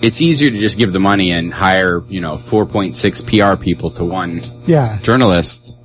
it's 0.02 0.20
easier 0.20 0.50
to 0.50 0.58
just 0.58 0.78
give 0.78 0.92
the 0.92 1.00
money 1.00 1.30
and 1.30 1.52
hire, 1.52 2.02
you 2.08 2.20
know, 2.20 2.36
4.6 2.36 3.56
PR 3.56 3.62
people 3.62 3.90
to 3.92 4.04
one 4.04 4.42
yeah. 4.66 4.98
journalist. 5.02 5.76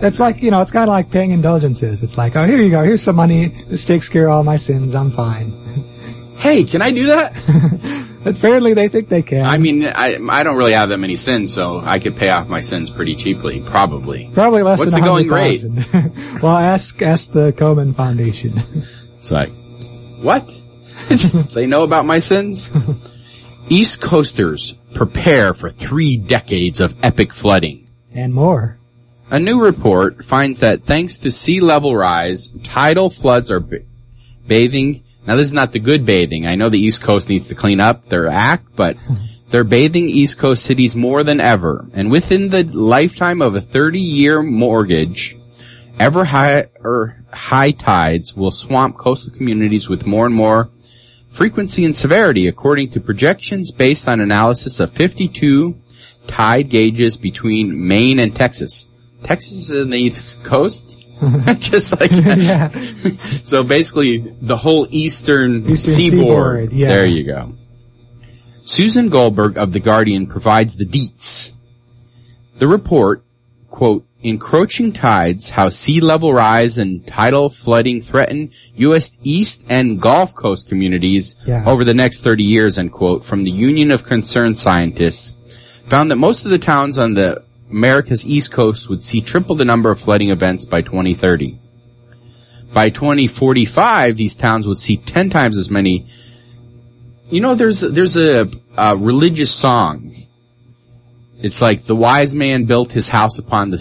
It's 0.00 0.18
like, 0.18 0.42
you 0.42 0.50
know, 0.50 0.60
it's 0.60 0.72
kind 0.72 0.84
of 0.84 0.92
like 0.92 1.10
paying 1.10 1.30
indulgences. 1.30 2.02
It's 2.02 2.18
like, 2.18 2.34
oh, 2.34 2.44
here 2.44 2.58
you 2.58 2.70
go. 2.70 2.82
Here's 2.82 3.02
some 3.02 3.16
money. 3.16 3.64
This 3.68 3.84
takes 3.84 4.08
care 4.08 4.26
of 4.26 4.32
all 4.32 4.44
my 4.44 4.56
sins. 4.56 4.94
I'm 4.94 5.10
fine. 5.10 5.52
Hey, 6.42 6.64
can 6.64 6.82
I 6.82 6.90
do 6.90 7.06
that? 7.06 7.36
Apparently 8.24 8.74
they 8.74 8.88
think 8.88 9.08
they 9.08 9.22
can. 9.22 9.46
I 9.46 9.58
mean, 9.58 9.84
I, 9.84 10.18
I 10.28 10.42
don't 10.42 10.56
really 10.56 10.72
have 10.72 10.88
that 10.88 10.98
many 10.98 11.14
sins, 11.14 11.54
so 11.54 11.78
I 11.78 12.00
could 12.00 12.16
pay 12.16 12.30
off 12.30 12.48
my 12.48 12.62
sins 12.62 12.90
pretty 12.90 13.14
cheaply, 13.14 13.60
probably. 13.60 14.28
Probably 14.34 14.64
less 14.64 14.80
What's 14.80 14.90
than 14.90 15.02
the 15.02 15.06
going 15.06 15.28
rate? 15.28 15.62
well, 16.42 16.56
ask, 16.56 17.00
ask 17.00 17.30
the 17.30 17.52
Komen 17.52 17.94
Foundation. 17.94 18.60
It's 19.18 19.30
like, 19.30 19.52
what? 20.20 20.52
Just- 21.10 21.54
they 21.54 21.66
know 21.66 21.84
about 21.84 22.06
my 22.06 22.18
sins? 22.18 22.68
East 23.68 24.00
Coasters 24.00 24.74
prepare 24.94 25.54
for 25.54 25.70
three 25.70 26.16
decades 26.16 26.80
of 26.80 26.96
epic 27.04 27.32
flooding. 27.32 27.88
and 28.14 28.34
more. 28.34 28.78
A 29.30 29.38
new 29.40 29.62
report 29.62 30.24
finds 30.24 30.58
that 30.58 30.82
thanks 30.84 31.18
to 31.20 31.30
sea 31.30 31.60
level 31.60 31.96
rise, 31.96 32.50
tidal 32.62 33.08
floods 33.08 33.50
are 33.50 33.60
ba- 33.60 33.80
bathing. 34.46 35.02
Now 35.26 35.36
this 35.36 35.46
is 35.46 35.52
not 35.54 35.72
the 35.72 35.78
good 35.78 36.04
bathing. 36.04 36.46
I 36.46 36.56
know 36.56 36.68
the 36.68 36.80
East 36.80 37.00
Coast 37.00 37.30
needs 37.30 37.46
to 37.46 37.54
clean 37.54 37.80
up 37.80 38.08
their 38.10 38.28
act, 38.28 38.76
but 38.76 38.98
they're 39.50 39.64
bathing 39.64 40.10
East 40.10 40.38
Coast 40.38 40.64
cities 40.64 40.94
more 40.94 41.22
than 41.24 41.40
ever. 41.40 41.86
And 41.94 42.10
within 42.10 42.50
the 42.50 42.64
lifetime 42.64 43.40
of 43.40 43.54
a 43.54 43.60
30 43.62 44.00
year 44.00 44.42
mortgage, 44.42 45.38
ever 45.98 46.24
high 46.24 46.66
or 46.84 47.24
high 47.32 47.70
tides 47.70 48.36
will 48.36 48.50
swamp 48.50 48.98
coastal 48.98 49.32
communities 49.32 49.88
with 49.88 50.04
more 50.04 50.26
and 50.26 50.34
more 50.34 50.68
frequency 51.32 51.84
and 51.84 51.96
severity 51.96 52.46
according 52.46 52.90
to 52.90 53.00
projections 53.00 53.72
based 53.72 54.06
on 54.06 54.20
analysis 54.20 54.80
of 54.80 54.92
52 54.92 55.74
tide 56.26 56.68
gauges 56.68 57.16
between 57.16 57.88
Maine 57.88 58.18
and 58.18 58.36
Texas. 58.36 58.86
Texas 59.22 59.68
is 59.68 59.82
in 59.82 59.90
the 59.90 59.98
East 59.98 60.42
Coast? 60.44 60.98
Mm-hmm. 61.20 61.54
Just 61.60 61.98
like 62.00 62.10
yeah. 62.36 62.70
so 63.44 63.62
basically 63.62 64.18
the 64.18 64.56
whole 64.56 64.86
eastern, 64.90 65.70
Eastern 65.70 65.76
seaboard. 65.76 66.60
seaboard, 66.60 66.72
yeah. 66.72 66.88
There 66.88 67.06
you 67.06 67.24
go. 67.24 67.54
Susan 68.64 69.08
Goldberg 69.08 69.58
of 69.58 69.72
The 69.72 69.80
Guardian 69.80 70.26
provides 70.26 70.76
the 70.76 70.84
deets. 70.84 71.52
The 72.58 72.68
report, 72.68 73.24
quote, 73.70 74.06
encroaching 74.22 74.92
tides, 74.92 75.50
how 75.50 75.68
sea 75.68 76.00
level 76.00 76.32
rise 76.32 76.78
and 76.78 77.06
tidal 77.06 77.50
flooding 77.50 78.00
threaten 78.00 78.50
U.S. 78.76 79.10
East 79.22 79.64
and 79.68 80.00
Gulf 80.00 80.34
Coast 80.34 80.68
communities 80.68 81.34
Yeah. 81.46 81.64
over 81.66 81.84
the 81.84 81.94
next 81.94 82.22
30 82.22 82.44
years, 82.44 82.78
end 82.78 82.92
quote, 82.92 83.24
from 83.24 83.42
the 83.42 83.50
Union 83.50 83.90
of 83.90 84.04
Concerned 84.04 84.58
Scientists, 84.58 85.32
found 85.86 86.10
that 86.10 86.16
most 86.16 86.44
of 86.44 86.50
the 86.50 86.58
towns 86.58 86.98
on 86.98 87.14
the 87.14 87.42
America's 87.70 88.24
East 88.26 88.52
Coast 88.52 88.88
would 88.88 89.02
see 89.02 89.20
triple 89.20 89.56
the 89.56 89.64
number 89.64 89.90
of 89.90 89.98
flooding 90.00 90.30
events 90.30 90.64
by 90.64 90.82
2030. 90.82 91.58
By 92.72 92.90
2045, 92.90 94.16
these 94.16 94.34
towns 94.34 94.66
would 94.66 94.78
see 94.78 94.96
10 94.96 95.30
times 95.30 95.56
as 95.56 95.68
many. 95.70 96.06
You 97.28 97.40
know, 97.40 97.54
there's, 97.54 97.80
there's 97.80 98.16
a, 98.16 98.48
a 98.76 98.96
religious 98.96 99.50
song. 99.50 100.14
It's 101.40 101.60
like 101.60 101.84
the 101.84 101.96
wise 101.96 102.34
man 102.34 102.64
built 102.66 102.92
his 102.92 103.08
house 103.08 103.38
upon 103.38 103.70
the, 103.70 103.78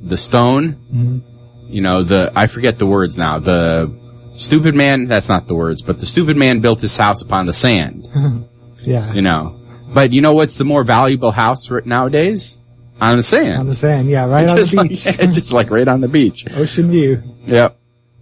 the 0.00 0.16
stone. 0.16 0.76
Mhm. 0.92 1.22
You 1.68 1.80
know, 1.80 2.02
the, 2.02 2.32
I 2.36 2.46
forget 2.46 2.78
the 2.78 2.86
words 2.86 3.16
now. 3.18 3.38
The 3.40 3.92
stupid 4.36 4.74
man, 4.74 5.06
that's 5.06 5.28
not 5.28 5.48
the 5.48 5.54
words, 5.54 5.82
but 5.82 5.98
the 5.98 6.06
stupid 6.06 6.36
man 6.36 6.60
built 6.60 6.80
his 6.80 6.96
house 6.96 7.22
upon 7.22 7.46
the 7.46 7.54
sand. 7.54 8.08
Yeah. 8.86 9.14
You 9.14 9.22
know. 9.22 9.58
But 9.92 10.12
you 10.12 10.20
know 10.20 10.34
what's 10.34 10.58
the 10.58 10.64
more 10.64 10.84
valuable 10.84 11.32
house 11.32 11.68
right 11.70 11.84
nowadays? 11.84 12.56
On 13.00 13.16
the 13.16 13.22
sand. 13.24 13.58
On 13.58 13.66
the 13.66 13.74
sand, 13.74 14.08
yeah, 14.08 14.26
right 14.26 14.48
on 14.48 14.56
just 14.56 14.70
the 14.70 14.76
like, 14.76 14.90
beach. 14.90 15.02
just 15.34 15.52
like 15.52 15.70
right 15.70 15.88
on 15.88 16.00
the 16.00 16.08
beach. 16.08 16.46
Ocean 16.50 16.90
view. 16.90 17.20
Yep. 17.46 17.76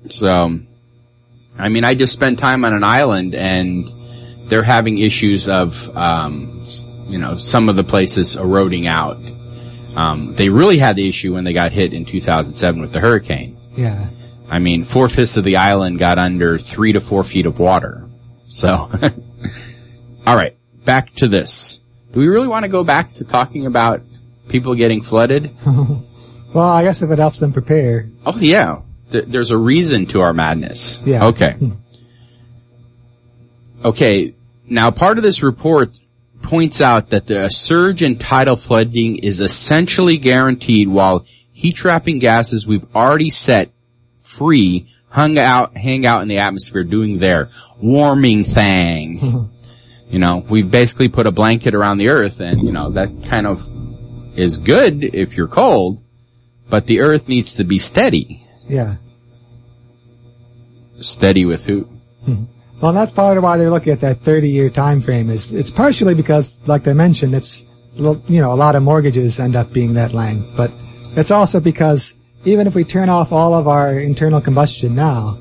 So, 0.08 0.58
I 1.58 1.68
mean, 1.68 1.84
I 1.84 1.94
just 1.94 2.12
spent 2.12 2.38
time 2.38 2.64
on 2.64 2.72
an 2.72 2.82
island 2.82 3.34
and 3.34 3.88
they're 4.48 4.62
having 4.62 4.98
issues 4.98 5.48
of, 5.48 5.94
um, 5.96 6.66
you 7.08 7.18
know, 7.18 7.36
some 7.36 7.68
of 7.68 7.76
the 7.76 7.84
places 7.84 8.36
eroding 8.36 8.86
out. 8.86 9.18
Um, 9.96 10.34
they 10.34 10.48
really 10.48 10.78
had 10.78 10.96
the 10.96 11.08
issue 11.08 11.34
when 11.34 11.44
they 11.44 11.52
got 11.52 11.72
hit 11.72 11.92
in 11.92 12.04
2007 12.04 12.80
with 12.80 12.92
the 12.92 13.00
hurricane. 13.00 13.56
Yeah. 13.76 14.08
I 14.48 14.58
mean, 14.58 14.84
four 14.84 15.08
fifths 15.08 15.36
of 15.36 15.44
the 15.44 15.56
island 15.56 15.98
got 15.98 16.18
under 16.18 16.58
three 16.58 16.92
to 16.92 17.00
four 17.00 17.24
feet 17.24 17.46
of 17.46 17.58
water. 17.58 18.08
So, 18.48 18.68
all 20.26 20.36
right, 20.36 20.56
back 20.84 21.12
to 21.14 21.28
this. 21.28 21.80
Do 22.12 22.20
we 22.20 22.28
really 22.28 22.48
want 22.48 22.64
to 22.64 22.68
go 22.68 22.84
back 22.84 23.12
to 23.14 23.24
talking 23.24 23.66
about 23.66 24.02
people 24.48 24.74
getting 24.74 25.02
flooded? 25.02 25.50
Well, 26.54 26.68
I 26.68 26.84
guess 26.84 27.02
if 27.02 27.10
it 27.10 27.18
helps 27.18 27.40
them 27.40 27.52
prepare. 27.52 28.08
Oh 28.24 28.38
yeah, 28.38 28.82
Th- 29.10 29.24
there's 29.24 29.50
a 29.50 29.58
reason 29.58 30.06
to 30.06 30.20
our 30.20 30.32
madness. 30.32 31.02
Yeah. 31.04 31.26
Okay. 31.26 31.56
Okay. 33.84 34.34
Now 34.64 34.92
part 34.92 35.18
of 35.18 35.24
this 35.24 35.42
report 35.42 35.98
points 36.44 36.80
out 36.80 37.10
that 37.10 37.26
the 37.26 37.48
surge 37.48 38.02
in 38.02 38.18
tidal 38.18 38.56
flooding 38.56 39.16
is 39.16 39.40
essentially 39.40 40.18
guaranteed 40.18 40.88
while 40.88 41.26
heat 41.52 41.74
trapping 41.74 42.18
gases 42.18 42.66
we've 42.66 42.86
already 42.94 43.30
set 43.30 43.72
free 44.20 44.86
hung 45.08 45.38
out, 45.38 45.76
hang 45.76 46.06
out 46.06 46.22
in 46.22 46.28
the 46.28 46.38
atmosphere 46.38 46.84
doing 46.84 47.18
their 47.18 47.50
warming 47.80 48.44
thing. 48.44 49.50
you 50.08 50.18
know, 50.18 50.44
we've 50.48 50.70
basically 50.70 51.08
put 51.08 51.26
a 51.26 51.30
blanket 51.30 51.74
around 51.74 51.98
the 51.98 52.08
earth 52.08 52.40
and, 52.40 52.62
you 52.62 52.72
know, 52.72 52.90
that 52.90 53.24
kind 53.24 53.46
of 53.46 53.66
is 54.36 54.58
good 54.58 55.04
if 55.04 55.36
you're 55.36 55.48
cold, 55.48 56.02
but 56.68 56.86
the 56.86 57.00
earth 57.00 57.28
needs 57.28 57.54
to 57.54 57.64
be 57.64 57.78
steady. 57.78 58.46
Yeah. 58.68 58.96
Steady 61.00 61.44
with 61.44 61.64
who? 61.64 61.82
Hmm. 62.24 62.44
Well, 62.84 62.92
that's 62.92 63.12
part 63.12 63.38
of 63.38 63.42
why 63.42 63.56
they're 63.56 63.70
looking 63.70 63.94
at 63.94 64.00
that 64.00 64.20
30 64.20 64.50
year 64.50 64.68
time 64.68 65.00
frame 65.00 65.30
is, 65.30 65.50
it's 65.50 65.70
partially 65.70 66.12
because, 66.12 66.60
like 66.66 66.84
they 66.84 66.92
mentioned, 66.92 67.34
it's, 67.34 67.64
you 67.96 68.20
know, 68.28 68.52
a 68.52 68.60
lot 68.60 68.74
of 68.74 68.82
mortgages 68.82 69.40
end 69.40 69.56
up 69.56 69.72
being 69.72 69.94
that 69.94 70.12
length, 70.12 70.54
but 70.54 70.70
it's 71.16 71.30
also 71.30 71.60
because 71.60 72.12
even 72.44 72.66
if 72.66 72.74
we 72.74 72.84
turn 72.84 73.08
off 73.08 73.32
all 73.32 73.54
of 73.54 73.68
our 73.68 73.98
internal 73.98 74.42
combustion 74.42 74.94
now, 74.94 75.38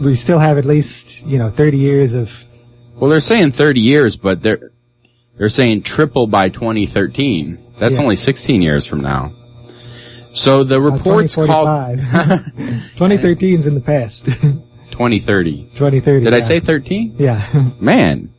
we 0.00 0.16
still 0.16 0.40
have 0.40 0.58
at 0.58 0.64
least, 0.64 1.24
you 1.24 1.38
know, 1.38 1.52
30 1.52 1.76
years 1.78 2.14
of, 2.14 2.32
Well, 2.96 3.12
they're 3.12 3.20
saying 3.20 3.52
30 3.52 3.80
years, 3.80 4.16
but 4.16 4.42
they're, 4.42 4.72
they're 5.38 5.48
saying 5.48 5.82
triple 5.82 6.26
by 6.26 6.48
2013. 6.48 7.74
That's 7.78 7.98
Yeah. 7.98 8.02
only 8.02 8.16
16 8.16 8.60
years 8.60 8.86
from 8.86 9.02
now. 9.02 9.30
So 10.34 10.64
the 10.64 10.78
uh, 10.78 10.80
report's 10.80 11.36
called 11.36 11.98
2045. 12.00 12.96
2013's 12.96 13.66
in 13.68 13.74
the 13.76 13.80
past. 13.80 14.26
2030. 14.96 15.72
2030. 15.74 16.24
Did 16.24 16.34
I 16.34 16.40
say 16.40 16.58
13? 16.58 17.16
Yeah. 17.18 17.70
Man. 17.80 18.32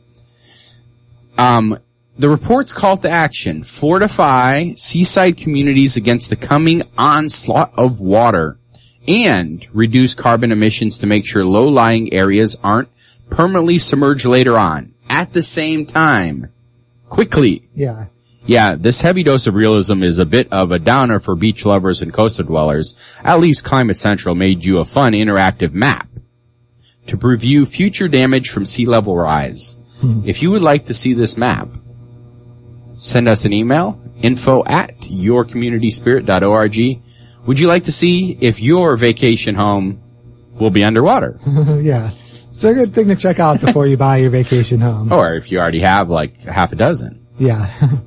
Um, 1.38 1.78
the 2.18 2.28
report's 2.28 2.72
call 2.72 2.96
to 2.96 3.08
action, 3.08 3.62
fortify 3.62 4.72
seaside 4.74 5.36
communities 5.36 5.96
against 5.96 6.30
the 6.30 6.36
coming 6.36 6.82
onslaught 6.98 7.78
of 7.78 8.00
water 8.00 8.58
and 9.06 9.64
reduce 9.72 10.14
carbon 10.14 10.50
emissions 10.50 10.98
to 10.98 11.06
make 11.06 11.26
sure 11.26 11.44
low-lying 11.44 12.12
areas 12.12 12.56
aren't 12.64 12.88
permanently 13.30 13.78
submerged 13.78 14.26
later 14.26 14.58
on. 14.58 14.94
At 15.08 15.32
the 15.32 15.44
same 15.44 15.86
time, 15.86 16.50
quickly. 17.08 17.68
yeah. 17.74 18.06
Yeah, 18.46 18.76
this 18.78 19.02
heavy 19.02 19.24
dose 19.24 19.46
of 19.46 19.54
realism 19.54 20.02
is 20.02 20.18
a 20.18 20.24
bit 20.24 20.50
of 20.50 20.72
a 20.72 20.78
downer 20.78 21.20
for 21.20 21.34
beach 21.36 21.66
lovers 21.66 22.00
and 22.00 22.14
coastal 22.14 22.46
dwellers. 22.46 22.94
At 23.22 23.40
least 23.40 23.62
Climate 23.62 23.98
Central 23.98 24.34
made 24.34 24.64
you 24.64 24.78
a 24.78 24.86
fun 24.86 25.12
interactive 25.12 25.74
map 25.74 26.07
to 27.08 27.16
preview 27.16 27.66
future 27.66 28.08
damage 28.08 28.50
from 28.50 28.64
sea 28.64 28.86
level 28.86 29.16
rise. 29.16 29.76
Hmm. 30.00 30.22
If 30.24 30.42
you 30.42 30.50
would 30.52 30.62
like 30.62 30.86
to 30.86 30.94
see 30.94 31.14
this 31.14 31.36
map, 31.36 31.68
send 32.96 33.28
us 33.28 33.44
an 33.44 33.52
email, 33.52 34.00
info 34.22 34.64
at 34.64 34.98
yourcommunityspirit.org. 35.00 37.02
Would 37.46 37.58
you 37.58 37.66
like 37.66 37.84
to 37.84 37.92
see 37.92 38.36
if 38.40 38.60
your 38.60 38.96
vacation 38.96 39.54
home 39.54 40.02
will 40.54 40.70
be 40.70 40.84
underwater? 40.84 41.40
yeah. 41.46 42.12
It's 42.52 42.64
a 42.64 42.74
good 42.74 42.92
thing 42.92 43.08
to 43.08 43.16
check 43.16 43.38
out 43.38 43.60
before 43.60 43.86
you 43.86 43.96
buy 43.96 44.18
your 44.18 44.30
vacation 44.30 44.80
home. 44.80 45.12
Or 45.12 45.34
if 45.34 45.52
you 45.52 45.60
already 45.60 45.80
have 45.80 46.10
like 46.10 46.42
half 46.42 46.72
a 46.72 46.76
dozen. 46.76 47.26
Yeah. 47.38 47.72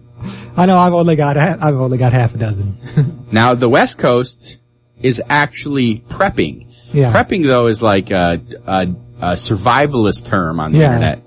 I 0.57 0.65
know 0.65 0.77
I've 0.77 0.93
only 0.93 1.15
got, 1.15 1.37
I've 1.37 1.75
only 1.75 1.97
got 1.97 2.13
half 2.13 2.35
a 2.35 2.37
dozen. 2.37 2.77
Now 3.31 3.55
the 3.55 3.69
West 3.69 3.97
Coast 3.97 4.57
is 5.01 5.21
actually 5.29 5.99
prepping. 5.99 6.70
Yeah. 6.93 7.13
Prepping 7.13 7.45
though 7.45 7.67
is 7.67 7.81
like 7.81 8.11
a, 8.11 8.41
a, 8.65 8.81
a 9.21 9.31
survivalist 9.33 10.25
term 10.25 10.59
on 10.59 10.71
the 10.71 10.79
Yeah. 10.79 10.87
internet. 10.95 11.23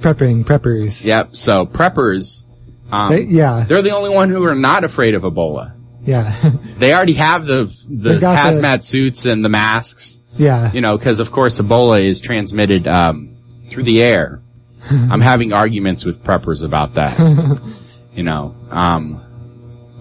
Prepping, 0.00 0.44
preppers. 0.44 1.04
Yep. 1.04 1.36
So 1.36 1.66
preppers, 1.66 2.44
um, 2.90 3.12
They- 3.12 3.24
yeah. 3.24 3.64
they're 3.68 3.82
the 3.82 3.94
only 3.94 4.10
one 4.10 4.30
who 4.30 4.44
are 4.44 4.54
not 4.54 4.84
afraid 4.84 5.14
of 5.14 5.22
Ebola. 5.22 5.72
Yeah. 6.04 6.34
They 6.78 6.94
already 6.94 7.12
have 7.14 7.44
the 7.46 7.64
the 7.88 8.14
They 8.14 8.18
got 8.20 8.52
the- 8.52 8.60
hazmat 8.60 8.82
suits 8.82 9.26
and 9.26 9.44
the 9.44 9.50
masks, 9.50 10.20
yeah. 10.38 10.72
you 10.72 10.80
know, 10.80 10.96
because 10.96 11.18
of 11.20 11.30
course 11.30 11.60
Ebola 11.60 12.02
is 12.02 12.20
transmitted 12.20 12.86
um, 12.88 13.36
through 13.70 13.82
the 13.82 14.02
air. 14.02 14.40
I'm 14.90 15.20
having 15.20 15.52
arguments 15.52 16.06
with 16.06 16.24
preppers 16.24 16.64
about 16.64 16.94
that. 16.94 17.18
you 18.14 18.22
know, 18.22 18.54
um, 18.70 19.20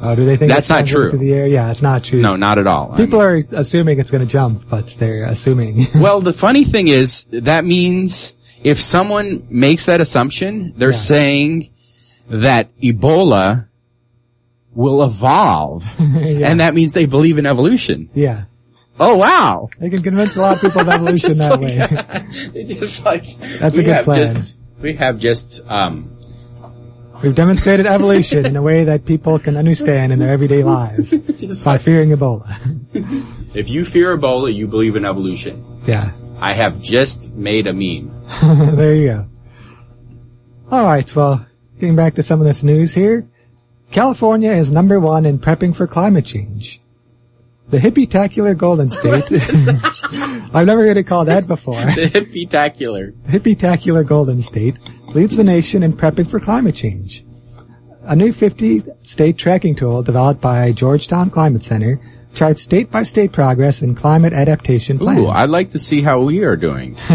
Oh, 0.01 0.15
do 0.15 0.23
they 0.25 0.37
think 0.37 0.49
That's 0.51 0.69
not 0.69 0.87
true. 0.87 1.11
The 1.11 1.33
air? 1.33 1.45
Yeah, 1.47 1.71
it's 1.71 1.81
not 1.81 2.03
true. 2.05 2.21
no, 2.21 2.35
not 2.37 2.57
at 2.57 2.67
all. 2.67 2.91
I 2.93 2.97
People 2.97 3.19
mean- 3.19 3.47
are 3.53 3.59
assuming 3.59 3.99
it's 3.99 4.11
going 4.11 4.25
to 4.25 4.31
jump, 4.31 4.69
but 4.69 4.87
they're 4.99 5.25
assuming. 5.25 5.87
well, 5.95 6.21
the 6.21 6.31
funny 6.33 6.63
thing 6.63 6.87
is 6.87 7.25
that 7.31 7.65
means 7.65 8.35
if 8.63 8.79
someone 8.79 9.47
makes 9.49 9.87
that 9.87 9.99
assumption, 10.01 10.73
they're 10.77 10.89
Yeah. 10.91 10.95
saying 10.95 11.69
that 12.27 12.69
Ebola 12.79 13.67
will 14.73 15.03
evolve, 15.03 15.83
yeah. 15.99 16.49
and 16.49 16.59
that 16.59 16.73
means 16.73 16.93
they 16.93 17.05
believe 17.05 17.37
in 17.39 17.45
evolution. 17.45 18.09
yeah. 18.13 18.45
Oh 19.01 19.15
wow! 19.15 19.69
They 19.79 19.89
can 19.89 20.03
convince 20.03 20.35
a 20.35 20.41
lot 20.41 20.55
of 20.57 20.61
people 20.61 20.81
of 20.81 20.89
evolution 20.97 21.37
that 21.37 21.51
like- 21.59 22.53
way. 22.53 22.63
Just 22.65 23.05
like 23.05 23.39
That's 23.59 23.77
a 23.77 23.83
good 23.83 24.03
plan. 24.03 24.17
Just, 24.35 24.57
we 24.81 24.91
have 24.93 25.19
just 25.19 25.61
um, 25.67 26.17
We've 27.21 27.35
demonstrated 27.35 27.85
evolution 27.85 28.45
in 28.45 28.55
a 28.55 28.61
way 28.61 28.85
that 28.85 29.05
people 29.05 29.39
can 29.39 29.57
understand 29.57 30.13
in 30.13 30.19
their 30.19 30.31
everyday 30.31 30.63
lives 30.63 31.09
just 31.37 31.65
by 31.65 31.71
like 31.73 31.81
fearing 31.81 32.11
Ebola. 32.11 32.55
if 33.55 33.69
you 33.69 33.83
fear 33.83 34.17
Ebola, 34.17 34.53
you 34.53 34.67
believe 34.67 34.95
in 34.95 35.05
evolution. 35.05 35.81
yeah. 35.85 36.11
I 36.41 36.53
have 36.53 36.81
just 36.81 37.33
made 37.33 37.67
a 37.67 37.73
meme. 37.73 38.23
there 38.77 38.95
you 38.95 39.07
go. 39.09 39.25
Alright, 40.71 41.13
well, 41.13 41.45
getting 41.79 41.97
back 41.97 42.15
to 42.15 42.23
some 42.23 42.39
of 42.39 42.47
this 42.47 42.63
news 42.63 42.93
here. 42.95 43.27
California 43.91 44.51
is 44.53 44.71
number 44.71 44.99
one 45.01 45.25
in 45.25 45.39
prepping 45.39 45.75
for 45.75 45.85
climate 45.87 46.25
change. 46.25 46.79
The 47.69 47.77
hippie-tacular 47.77 48.55
Golden 48.57 48.89
State. 48.89 49.25
I've 50.55 50.65
never 50.65 50.83
heard 50.87 50.95
it 50.97 51.03
called 51.03 51.27
that 51.27 51.45
before. 51.47 51.75
The 51.75 52.09
hippie-tacular. 52.09 53.11
hippie-tacular 53.27 54.05
Golden 54.07 54.41
State 54.41 54.77
leads 55.13 55.35
the 55.35 55.43
nation 55.43 55.83
in 55.83 55.93
prepping 55.93 56.29
for 56.29 56.39
climate 56.39 56.75
change. 56.75 57.25
A 58.03 58.15
new 58.15 58.31
50 58.31 58.81
state 59.03 59.37
tracking 59.37 59.75
tool 59.75 60.01
developed 60.03 60.41
by 60.41 60.71
Georgetown 60.71 61.29
Climate 61.29 61.63
Center 61.63 61.99
charts 62.33 62.61
state 62.61 62.89
by 62.91 63.03
state 63.03 63.31
progress 63.31 63.81
in 63.81 63.95
climate 63.95 64.33
adaptation 64.33 64.97
plans. 64.99 65.19
Ooh, 65.19 65.27
I'd 65.27 65.49
like 65.49 65.71
to 65.71 65.79
see 65.79 66.01
how 66.01 66.21
we 66.21 66.43
are 66.43 66.55
doing. 66.55 66.97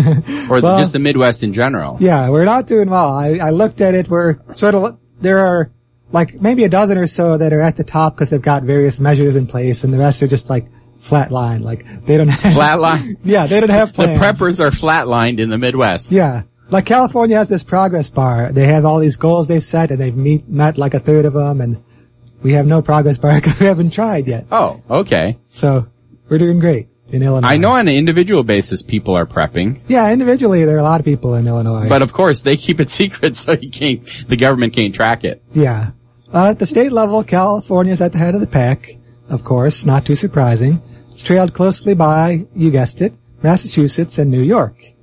or 0.51 0.61
Well- 0.61 0.79
just 0.79 0.93
the 0.93 0.99
Midwest 0.99 1.43
in 1.43 1.53
general. 1.53 1.97
Yeah, 2.01 2.29
we're 2.31 2.45
not 2.45 2.67
doing 2.67 2.91
well. 2.91 3.13
I, 3.13 3.39
I 3.39 3.51
looked 3.51 3.81
at 3.81 3.95
it. 3.95 4.09
We're 4.09 4.37
sort 4.55 4.75
of 4.75 4.99
there 5.21 5.39
are 5.47 5.71
like 6.13 6.41
maybe 6.41 6.65
a 6.65 6.69
dozen 6.69 6.99
or 6.99 7.07
so 7.07 7.39
that 7.39 7.53
are 7.53 7.61
at 7.61 7.77
the 7.77 7.85
top 7.85 8.15
because 8.15 8.31
they've 8.31 8.43
got 8.43 8.63
various 8.65 9.01
measures 9.01 9.37
in 9.37 9.47
place, 9.47 9.85
and 9.85 9.93
the 9.93 9.99
rest 9.99 10.23
are 10.23 10.29
just 10.29 10.51
like 10.51 10.67
flat 11.01 11.33
line. 11.33 11.63
Like 11.63 12.05
they 12.05 12.17
don't 12.17 12.29
have 12.29 12.53
Flatline. 12.55 13.17
Yeah, 13.25 13.47
they 13.47 13.61
don't 13.61 13.71
have 13.71 13.95
plans. 13.95 14.19
The 14.19 14.25
preppers 14.25 14.61
are 14.61 14.71
flatlined 14.71 15.39
in 15.41 15.49
the 15.51 15.59
Midwest. 15.59 16.13
Yeah, 16.13 16.43
like 16.71 16.87
California 16.87 17.37
has 17.37 17.49
this 17.49 17.63
progress 17.63 18.11
bar. 18.11 18.53
They 18.53 18.67
have 18.67 18.85
all 18.85 18.99
these 18.99 19.17
goals 19.17 19.47
they've 19.49 19.65
set, 19.65 19.91
and 19.91 20.01
they've 20.01 20.17
meet 20.17 20.49
met 20.49 20.79
like 20.79 20.95
a 20.95 21.01
third 21.01 21.25
of 21.25 21.33
them, 21.35 21.61
and 21.61 21.83
we 22.43 22.53
have 22.55 22.67
no 22.67 22.83
progress 22.83 23.19
bar 23.19 23.35
because 23.41 23.59
we 23.61 23.67
haven't 23.67 23.91
tried 23.91 24.27
yet. 24.27 24.47
Oh, 24.51 24.83
okay. 24.91 25.39
So 25.51 25.87
we're 26.29 26.39
doing 26.39 26.59
great 26.61 26.89
in 27.11 27.23
Illinois. 27.23 27.49
I 27.49 27.57
know 27.59 27.69
on 27.71 27.87
an 27.89 27.95
individual 27.95 28.43
basis 28.45 28.83
people 28.83 29.15
are 29.17 29.27
prepping, 29.27 29.81
Yeah, 29.89 30.11
individually 30.11 30.65
there 30.65 30.77
are 30.77 30.81
a 30.81 30.83
lot 30.83 31.01
of 31.01 31.05
people 31.05 31.35
in 31.35 31.47
Illinois. 31.47 31.87
but 31.89 32.01
of 32.03 32.13
course 32.13 32.41
they 32.41 32.57
keep 32.57 32.81
it 32.81 32.91
secret 33.01 33.37
so 33.37 33.53
you 33.53 33.71
can't, 33.71 34.03
the 34.29 34.37
government 34.37 34.73
can't 34.73 34.95
track 34.95 35.25
it. 35.25 35.43
Yeah. 35.53 35.91
Uh, 36.33 36.47
at 36.51 36.59
the 36.59 36.67
state 36.67 36.91
level, 36.93 37.23
California's 37.23 38.01
at 38.01 38.13
the 38.13 38.19
head 38.19 38.35
of 38.35 38.41
the 38.41 38.47
pack. 38.47 38.91
Of 39.29 39.45
course, 39.45 39.85
not 39.87 40.05
too 40.05 40.15
surprising. 40.17 40.83
It's 41.13 41.23
trailed 41.23 41.55
closely 41.55 41.95
by, 41.95 42.47
you 42.57 42.71
guessed 42.73 43.01
it, 43.03 43.15
Massachusetts 43.43 44.19
and 44.19 44.31
New 44.31 44.43
York. 44.43 44.94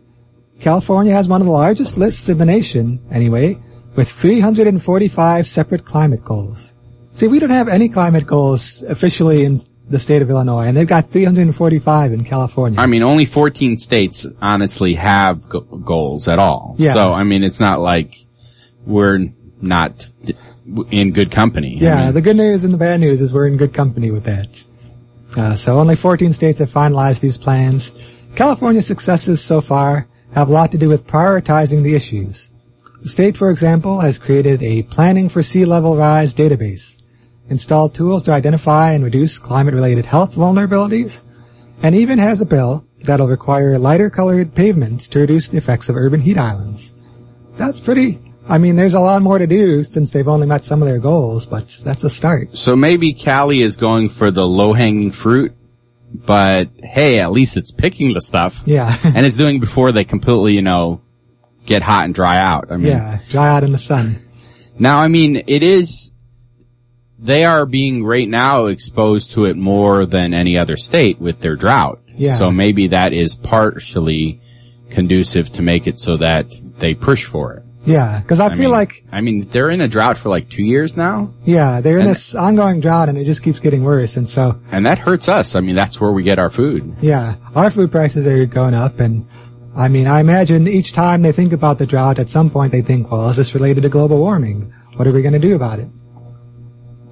California 0.62 1.12
has 1.14 1.28
one 1.28 1.42
of 1.42 1.48
the 1.48 1.54
largest 1.54 1.98
lists 1.98 2.30
in 2.30 2.38
the 2.38 2.46
nation, 2.46 3.00
anyway, 3.12 3.58
with 3.96 4.10
345 4.10 5.48
separate 5.48 5.86
climate 5.86 6.24
goals. 6.24 6.76
See, 7.14 7.28
we 7.28 7.40
don't 7.40 7.50
have 7.50 7.68
any 7.68 7.90
climate 7.90 8.26
goals 8.26 8.84
officially 8.84 9.44
in 9.44 9.60
the 9.90 10.00
state 10.00 10.22
of 10.22 10.30
Illinois, 10.30 10.68
and 10.68 10.78
they've 10.78 10.88
got 10.88 11.10
345 11.10 12.14
in 12.14 12.24
California. 12.24 12.80
I 12.80 12.86
mean, 12.86 13.04
only 13.04 13.26
14 13.26 13.78
states 13.78 14.26
honestly 14.42 14.94
have 14.94 15.50
go- 15.50 15.62
goals 15.62 16.28
at 16.30 16.40
all. 16.40 16.76
Yeah. 16.78 16.94
So, 16.94 17.12
I 17.12 17.24
mean, 17.24 17.44
it's 17.44 17.60
not 17.60 17.82
like 17.82 18.16
we're 18.86 19.18
not 19.62 20.08
in 20.92 21.12
good 21.12 21.32
company. 21.32 21.78
I 21.82 21.84
Yeah, 21.84 22.06
mean, 22.06 22.14
the 22.14 22.22
good 22.22 22.38
news 22.38 22.64
and 22.64 22.74
the 22.74 22.78
bad 22.78 23.00
news 23.00 23.20
is 23.20 23.34
we're 23.34 23.48
in 23.48 23.58
good 23.58 23.74
company 23.74 24.12
with 24.12 24.24
that. 24.26 24.64
Uh, 25.36 25.56
so 25.56 25.80
only 25.80 25.96
14 25.96 26.34
states 26.34 26.60
have 26.60 26.72
finalized 26.72 27.20
these 27.20 27.38
plans. 27.38 27.92
California's 28.36 28.86
successes 28.86 29.42
so 29.42 29.60
far 29.60 30.08
have 30.34 30.50
a 30.50 30.54
lot 30.54 30.72
to 30.72 30.78
do 30.78 30.90
with 30.90 31.08
prioritizing 31.08 31.84
the 31.84 31.96
issues. 31.96 32.52
The 33.02 33.10
state, 33.10 33.36
for 33.36 33.50
example, 33.50 34.00
has 34.00 34.18
created 34.18 34.62
a 34.62 34.84
Planning 34.84 35.30
for 35.30 35.42
Sea 35.42 35.66
Level 35.66 35.98
Rise 35.98 36.36
database, 36.36 37.02
installed 37.50 37.96
tools 37.96 38.24
to 38.24 38.32
identify 38.32 38.92
and 38.92 39.04
reduce 39.04 39.40
climate-related 39.40 40.06
health 40.06 40.36
vulnerabilities, 40.36 41.24
and 41.82 41.96
even 41.96 42.20
has 42.20 42.42
a 42.42 42.46
bill 42.46 42.86
that'll 43.04 43.28
require 43.28 43.80
lighter 43.80 44.10
colored 44.10 44.54
pavements 44.54 45.08
to 45.10 45.20
reduce 45.20 45.48
the 45.48 45.58
effects 45.58 45.90
of 45.90 45.96
urban 45.96 46.22
heat 46.22 46.38
islands. 46.38 46.94
That's 47.58 47.80
pretty, 47.80 48.20
I 48.48 48.58
mean, 48.58 48.76
there's 48.76 48.94
a 48.94 49.00
lot 49.00 49.22
more 49.22 49.40
to 49.40 49.48
do 49.48 49.84
since 49.84 50.12
they've 50.12 50.28
only 50.28 50.48
met 50.48 50.64
some 50.64 50.82
of 50.82 50.88
their 50.88 51.00
goals, 51.00 51.48
but 51.48 51.68
that's 51.84 52.04
a 52.04 52.10
start. 52.10 52.56
so 52.58 52.76
maybe 52.76 53.14
Cali 53.14 53.62
is 53.62 53.78
going 53.78 54.10
for 54.10 54.32
the 54.32 54.48
low 54.48 54.74
hanging 54.74 55.12
fruit, 55.12 55.56
but 56.14 56.70
hey, 56.78 57.20
at 57.20 57.32
least 57.32 57.58
it's 57.58 57.72
picking 57.72 58.14
the 58.14 58.22
stuff. 58.22 58.64
Yeah. 58.66 58.96
and 59.04 59.26
it's 59.26 59.38
doing 59.38 59.60
before 59.60 59.92
they 59.92 60.04
completely, 60.04 60.54
you 60.54 60.62
know, 60.62 61.02
get 61.66 61.82
hot 61.82 62.04
and 62.04 62.14
dry 62.14 62.38
out. 62.38 62.72
I 62.72 62.78
mean, 62.78 62.88
yeah. 62.88 63.20
Dry 63.30 63.50
out 63.50 63.64
in 63.64 63.72
the 63.72 63.78
sun. 63.78 64.16
Now, 64.78 65.00
I 65.00 65.08
mean, 65.08 65.44
it 65.48 65.64
is, 65.64 66.12
they 67.20 67.46
are 67.46 67.66
being 67.66 68.04
right 68.04 68.28
now 68.28 68.66
exposed 68.66 69.34
to 69.34 69.46
it 69.46 69.56
more 69.56 70.06
than 70.06 70.34
any 70.34 70.58
other 70.58 70.76
state 70.76 71.20
with 71.20 71.40
their 71.40 71.56
drought. 71.56 72.02
Yeah. 72.08 72.38
So 72.38 72.52
maybe 72.52 72.90
that 72.90 73.14
is 73.14 73.36
partially 73.36 74.42
conducive 74.90 75.52
to 75.54 75.62
make 75.62 75.88
it 75.88 76.00
so 76.00 76.18
that 76.18 76.54
they 76.78 76.96
push 76.96 77.26
for 77.26 77.54
it. 77.54 77.64
Yeah. 77.86 78.22
Cause 78.22 78.40
I, 78.40 78.48
I 78.48 78.50
feel 78.50 78.60
mean, 78.60 78.72
like, 78.72 79.04
I 79.12 79.22
mean, 79.22 79.50
they're 79.50 79.70
in 79.70 79.82
a 79.82 79.88
drought 79.88 80.18
for 80.18 80.30
like 80.30 80.50
two 80.50 80.64
years 80.64 80.96
now, 80.96 81.34
yeah, 81.46 81.82
they're 81.82 81.98
in 81.98 82.06
this 82.06 82.36
ongoing 82.36 82.80
drought 82.80 83.10
and 83.10 83.18
it 83.18 83.26
just 83.26 83.42
keeps 83.42 83.60
getting 83.60 83.84
worse. 83.84 84.18
And 84.18 84.30
so, 84.30 84.62
and 84.72 84.86
that 84.86 85.00
hurts 85.00 85.28
us. 85.28 85.56
I 85.56 85.62
mean, 85.62 85.76
that's 85.76 86.00
where 86.00 86.12
we 86.12 86.24
get 86.24 86.38
our 86.38 86.50
food. 86.50 86.98
yeah, 87.02 87.36
our 87.56 87.72
food 87.72 87.92
prices 87.92 88.28
are 88.28 88.46
going 88.46 88.74
up 88.76 89.00
and 89.00 89.28
I 89.76 89.88
mean, 89.88 90.06
I 90.06 90.20
imagine 90.20 90.68
each 90.68 90.92
time 90.92 91.22
they 91.22 91.32
think 91.32 91.54
about 91.54 91.78
the 91.78 91.86
drought, 91.86 92.20
at 92.20 92.30
some 92.30 92.50
point 92.50 92.72
they 92.72 92.82
think, 92.82 93.10
well, 93.10 93.30
is 93.30 93.38
this 93.38 93.54
related 93.54 93.84
to 93.84 93.90
global 93.90 94.20
warming? 94.20 94.74
What 94.98 95.08
are 95.08 95.14
we 95.14 95.22
going 95.22 95.34
to 95.34 95.40
do 95.40 95.56
about 95.56 95.80
it? 95.80 95.88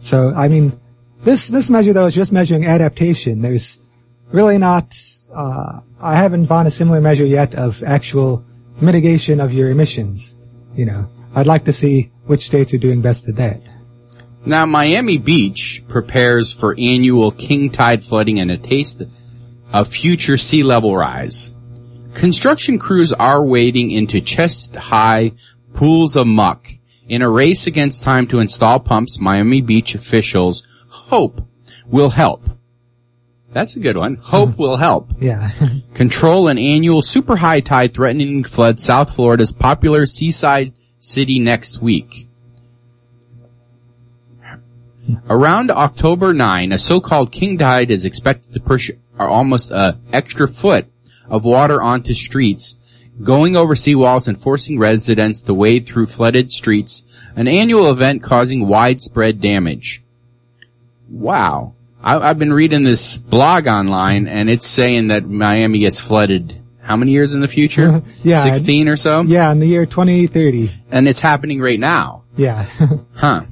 So, 0.02 0.34
I 0.36 0.50
mean, 0.50 0.80
this, 1.24 1.48
this 1.48 1.70
measure 1.70 1.94
though 1.94 2.06
is 2.06 2.14
just 2.16 2.32
measuring 2.32 2.66
adaptation. 2.66 3.42
There's 3.42 3.80
really 4.32 4.58
not, 4.58 4.96
uh, 5.34 5.80
I 6.00 6.16
haven't 6.16 6.46
found 6.46 6.68
a 6.68 6.72
similar 6.72 7.02
measure 7.02 7.26
yet 7.26 7.56
of 7.56 7.82
actual 7.84 8.46
mitigation 8.82 9.40
of 9.40 9.52
your 9.54 9.70
emissions. 9.70 10.36
You 10.80 10.86
know, 10.86 11.10
I'd 11.36 11.46
like 11.46 11.66
to 11.66 11.74
see 11.74 12.10
which 12.26 12.46
states 12.46 12.74
are 12.74 12.78
doing 12.78 13.02
best 13.02 13.28
at 13.28 13.36
that. 13.36 13.60
Now, 14.46 14.66
Miami 14.66 15.18
Beach 15.18 15.84
prepares 15.90 16.54
for 16.54 16.74
annual 16.80 17.32
king 17.32 17.70
tide 17.70 18.02
flooding 18.02 18.40
and 18.40 18.50
a 18.50 18.58
taste 18.58 19.02
of 19.74 19.90
future 19.90 20.38
sea 20.38 20.64
level 20.64 20.96
rise. 20.96 21.52
Construction 22.14 22.80
crews 22.80 23.12
are 23.12 23.44
wading 23.44 23.92
into 23.92 24.22
chest 24.22 24.74
high 24.78 25.34
pools 25.74 26.16
of 26.16 26.26
muck 26.26 26.70
in 27.10 27.24
a 27.24 27.30
race 27.30 27.68
against 27.68 28.04
time 28.04 28.26
to 28.28 28.40
install 28.40 28.80
pumps 28.80 29.20
Miami 29.20 29.60
Beach 29.60 29.96
officials 29.96 30.64
hope 30.88 31.46
will 31.88 32.10
help. 32.10 32.50
That's 33.52 33.76
a 33.76 33.80
good 33.80 33.98
one. 33.98 34.16
Hope 34.16 34.58
will 34.58 34.78
help. 34.78 35.14
Yeah. 35.22 35.52
Control 35.94 36.48
an 36.48 36.58
annual 36.58 37.02
super 37.02 37.36
high 37.36 37.60
tide 37.60 37.94
threatening 37.94 38.44
to 38.44 38.50
flood 38.50 38.80
South 38.80 39.14
Florida's 39.16 39.52
popular 39.52 40.06
seaside 40.06 40.74
city 41.00 41.40
next 41.40 41.82
week. 41.82 42.28
Around 45.28 45.72
October 45.72 46.34
9, 46.34 46.72
a 46.72 46.78
so-called 46.78 47.32
king 47.32 47.58
tide 47.58 47.90
is 47.92 48.06
expected 48.06 48.54
to 48.54 48.60
push 48.60 48.92
almost 49.18 49.72
a 49.72 50.00
extra 50.14 50.48
foot 50.48 50.88
of 51.28 51.44
water 51.46 51.82
onto 51.82 52.14
streets, 52.14 52.78
going 53.22 53.58
over 53.58 53.74
seawalls 53.76 54.28
and 54.28 54.40
forcing 54.40 54.78
residents 54.78 55.42
to 55.42 55.54
wade 55.54 55.88
through 55.88 56.06
flooded 56.06 56.52
streets, 56.52 57.04
an 57.36 57.48
annual 57.48 57.90
event 57.90 58.22
causing 58.24 58.68
widespread 58.68 59.42
damage. 59.42 60.04
Wow. 61.10 61.74
I, 62.02 62.18
I've 62.18 62.40
been 62.40 62.54
reading 62.54 62.84
this 62.84 63.18
blog 63.18 63.68
online 63.68 64.28
and 64.28 64.50
it's 64.50 64.68
saying 64.68 65.08
that 65.08 65.28
Miami 65.28 65.80
gets 65.80 66.00
flooded 66.00 66.60
how 66.90 66.98
many 66.98 67.12
years 67.12 67.36
in 67.36 67.40
the 67.40 67.48
future? 67.48 68.02
Yeah. 68.24 68.44
16 68.44 68.90
or 68.90 68.98
so? 68.98 69.22
yeah, 69.22 69.52
in 69.52 69.60
the 69.60 69.68
year 69.68 69.86
2030. 69.86 70.72
And 70.90 71.08
it's 71.08 71.20
happening 71.20 71.62
right 71.62 71.80
now. 71.80 72.24
Yeah. 72.36 72.68
Huh. 73.14 73.44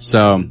So, 0.00 0.50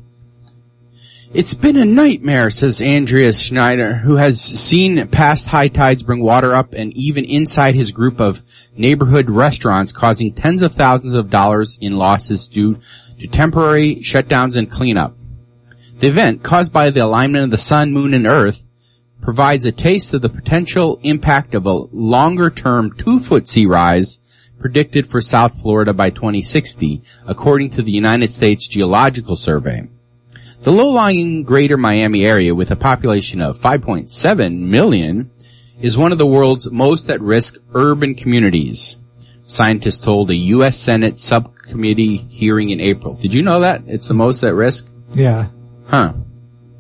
it's 1.33 1.53
been 1.53 1.75
a 1.75 1.83
nightmare, 1.83 2.49
says 2.49 2.81
Andreas 2.81 3.39
Schneider, 3.39 3.95
who 3.95 4.15
has 4.15 4.39
seen 4.39 5.09
past 5.09 5.47
high 5.47 5.67
tides 5.67 6.03
bring 6.03 6.21
water 6.21 6.53
up 6.53 6.73
and 6.73 6.93
even 6.93 7.25
inside 7.25 7.75
his 7.75 7.91
group 7.91 8.21
of 8.21 8.41
neighborhood 8.77 9.29
restaurants 9.29 9.91
causing 9.91 10.33
tens 10.33 10.63
of 10.63 10.73
thousands 10.73 11.15
of 11.15 11.29
dollars 11.29 11.77
in 11.81 11.97
losses 11.97 12.47
due 12.47 12.79
to 13.19 13.27
temporary 13.27 13.97
shutdowns 13.97 14.55
and 14.55 14.71
cleanup. 14.71 15.17
The 16.01 16.07
event, 16.07 16.41
caused 16.41 16.73
by 16.73 16.89
the 16.89 17.05
alignment 17.05 17.43
of 17.43 17.51
the 17.51 17.59
sun, 17.59 17.93
moon, 17.93 18.15
and 18.15 18.25
earth, 18.25 18.65
provides 19.21 19.65
a 19.65 19.71
taste 19.71 20.15
of 20.15 20.23
the 20.23 20.29
potential 20.29 20.99
impact 21.03 21.53
of 21.53 21.67
a 21.67 21.85
longer-term 21.91 22.97
two-foot 22.97 23.47
sea 23.47 23.67
rise 23.67 24.19
predicted 24.59 25.05
for 25.05 25.21
South 25.21 25.61
Florida 25.61 25.93
by 25.93 26.09
2060, 26.09 27.03
according 27.27 27.69
to 27.69 27.83
the 27.83 27.91
United 27.91 28.31
States 28.31 28.67
Geological 28.67 29.35
Survey. 29.35 29.87
The 30.63 30.71
low-lying 30.71 31.43
greater 31.43 31.77
Miami 31.77 32.25
area 32.25 32.55
with 32.55 32.71
a 32.71 32.75
population 32.75 33.39
of 33.39 33.59
5.7 33.59 34.57
million 34.57 35.29
is 35.79 35.99
one 35.99 36.11
of 36.11 36.17
the 36.17 36.25
world's 36.25 36.67
most 36.71 37.11
at-risk 37.11 37.57
urban 37.75 38.15
communities. 38.15 38.97
Scientists 39.45 39.99
told 39.99 40.31
a 40.31 40.35
U.S. 40.35 40.79
Senate 40.79 41.19
subcommittee 41.19 42.17
hearing 42.17 42.71
in 42.71 42.81
April. 42.81 43.13
Did 43.13 43.35
you 43.35 43.43
know 43.43 43.59
that? 43.59 43.83
It's 43.85 44.07
the 44.07 44.15
most 44.15 44.41
at 44.43 44.55
risk? 44.55 44.87
yeah. 45.13 45.49
Huh. 45.91 46.13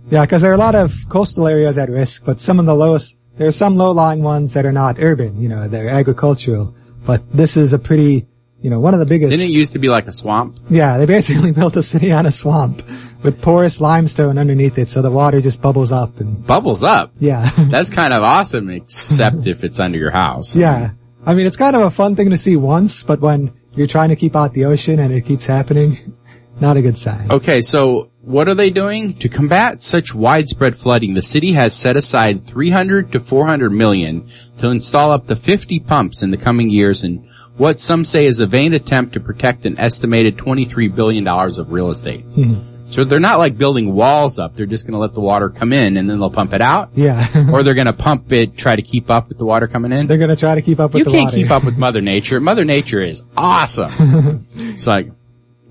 Yeah, 0.09 0.21
because 0.25 0.41
there 0.41 0.51
are 0.51 0.55
a 0.55 0.57
lot 0.57 0.75
of 0.75 0.93
coastal 1.09 1.47
areas 1.47 1.77
at 1.77 1.89
risk, 1.89 2.23
but 2.25 2.39
some 2.41 2.59
of 2.59 2.65
the 2.65 2.73
lowest, 2.75 3.15
there 3.37 3.47
are 3.47 3.51
some 3.51 3.75
low-lying 3.77 4.23
ones 4.23 4.53
that 4.53 4.65
are 4.65 4.71
not 4.71 4.97
urban, 4.99 5.41
you 5.41 5.47
know, 5.49 5.67
they're 5.67 5.89
agricultural. 5.89 6.75
But 7.05 7.21
this 7.31 7.55
is 7.57 7.73
a 7.73 7.79
pretty, 7.79 8.27
you 8.61 8.69
know, 8.69 8.79
one 8.79 8.93
of 8.93 8.99
the 8.99 9.05
biggest. 9.05 9.31
Didn't 9.31 9.45
it 9.45 9.51
used 9.53 9.73
to 9.73 9.79
be 9.79 9.89
like 9.89 10.07
a 10.07 10.13
swamp? 10.13 10.57
yeah, 10.69 10.97
they 10.97 11.05
basically 11.05 11.51
built 11.61 11.75
a 11.77 11.83
city 11.83 12.11
on 12.11 12.25
a 12.25 12.31
swamp 12.31 12.83
with 13.23 13.41
porous 13.41 13.79
limestone 13.81 14.37
underneath 14.37 14.77
it, 14.77 14.89
so 14.89 15.01
the 15.01 15.11
water 15.11 15.39
just 15.41 15.61
bubbles 15.61 15.91
up 15.91 16.19
and, 16.19 16.45
Bubbles 16.45 16.83
up. 16.83 17.13
yeah. 17.19 17.51
That's 17.69 17.89
kind 17.89 18.13
of 18.13 18.23
awesome, 18.23 18.69
except 18.69 19.45
if 19.47 19.63
it's 19.63 19.79
under 19.79 19.97
your 19.97 20.11
house. 20.11 20.55
yeah. 20.55 20.91
I 21.25 21.35
mean, 21.35 21.45
it's 21.45 21.57
kind 21.57 21.75
of 21.75 21.83
a 21.83 21.91
fun 21.91 22.15
thing 22.15 22.31
to 22.31 22.37
see 22.37 22.55
once, 22.55 23.03
but 23.03 23.19
when 23.21 23.53
you're 23.75 23.85
trying 23.87 24.09
to 24.09 24.15
keep 24.15 24.35
out 24.35 24.53
the 24.53 24.65
ocean 24.65 24.99
and 24.99 25.13
it 25.13 25.21
keeps 25.25 25.45
happening, 25.45 26.17
Not 26.61 26.77
a 26.77 26.81
good 26.81 26.97
sign. 26.97 27.31
Okay, 27.31 27.61
so 27.61 28.11
what 28.21 28.47
are 28.47 28.53
they 28.53 28.69
doing? 28.69 29.15
To 29.15 29.29
combat 29.29 29.81
such 29.81 30.13
widespread 30.13 30.77
flooding, 30.77 31.15
the 31.15 31.23
city 31.23 31.53
has 31.53 31.75
set 31.75 31.97
aside 31.97 32.45
300 32.45 33.11
to 33.13 33.19
400 33.19 33.71
million 33.71 34.29
to 34.59 34.69
install 34.69 35.11
up 35.11 35.27
to 35.27 35.35
50 35.35 35.79
pumps 35.79 36.21
in 36.21 36.29
the 36.29 36.37
coming 36.37 36.69
years 36.69 37.03
in 37.03 37.27
what 37.57 37.79
some 37.79 38.03
say 38.05 38.27
is 38.27 38.39
a 38.39 38.45
vain 38.47 38.73
attempt 38.73 39.13
to 39.13 39.19
protect 39.19 39.65
an 39.65 39.79
estimated 39.79 40.37
23 40.37 40.87
billion 40.89 41.23
dollars 41.23 41.57
of 41.57 41.71
real 41.71 41.89
estate. 41.89 42.21
Hmm. 42.21 42.59
So 42.91 43.05
they're 43.05 43.19
not 43.21 43.39
like 43.39 43.57
building 43.57 43.93
walls 43.93 44.37
up, 44.37 44.55
they're 44.55 44.65
just 44.65 44.85
gonna 44.85 44.99
let 44.99 45.13
the 45.13 45.21
water 45.21 45.49
come 45.49 45.71
in 45.73 45.97
and 45.97 46.09
then 46.09 46.19
they'll 46.19 46.29
pump 46.29 46.53
it 46.53 46.61
out. 46.61 46.91
Yeah. 46.95 47.49
Or 47.51 47.63
they're 47.63 47.73
gonna 47.73 47.93
pump 47.93 48.31
it, 48.33 48.55
try 48.57 48.75
to 48.75 48.81
keep 48.81 49.09
up 49.09 49.29
with 49.29 49.37
the 49.37 49.45
water 49.45 49.67
coming 49.67 49.93
in. 49.93 50.07
They're 50.07 50.17
gonna 50.17 50.35
try 50.35 50.55
to 50.55 50.61
keep 50.61 50.79
up 50.79 50.93
with 50.93 50.99
You 50.99 51.11
can't 51.11 51.25
water. 51.25 51.37
keep 51.37 51.49
up 51.49 51.63
with 51.63 51.77
Mother 51.85 52.01
Nature. 52.01 52.39
Mother 52.39 52.65
Nature 52.65 53.01
is 53.01 53.23
awesome. 53.35 54.47
it's 54.55 54.85
like, 54.85 55.09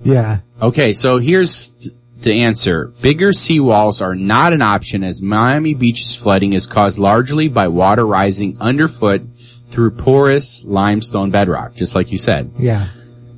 Yeah. 0.03 0.41
Okay, 0.61 0.93
so 0.93 1.19
here's 1.19 1.77
the 2.19 2.43
answer. 2.43 2.87
Bigger 3.01 3.31
seawalls 3.31 4.03
are 4.03 4.15
not 4.15 4.53
an 4.53 4.63
option 4.63 5.05
as 5.05 5.23
Miami 5.23 5.75
Beach's 5.75 6.15
flooding 6.15 6.53
is 6.53 6.67
caused 6.67 6.99
largely 6.99 7.49
by 7.49 7.69
water 7.69 8.07
rising 8.07 8.59
underfoot 8.61 9.23
through 9.71 9.93
porous 9.93 10.65
limestone 10.65 11.31
bedrock, 11.31 11.75
just 11.75 11.95
like 11.95 12.11
you 12.13 12.19
said. 12.19 12.53
Yeah. 12.59 12.89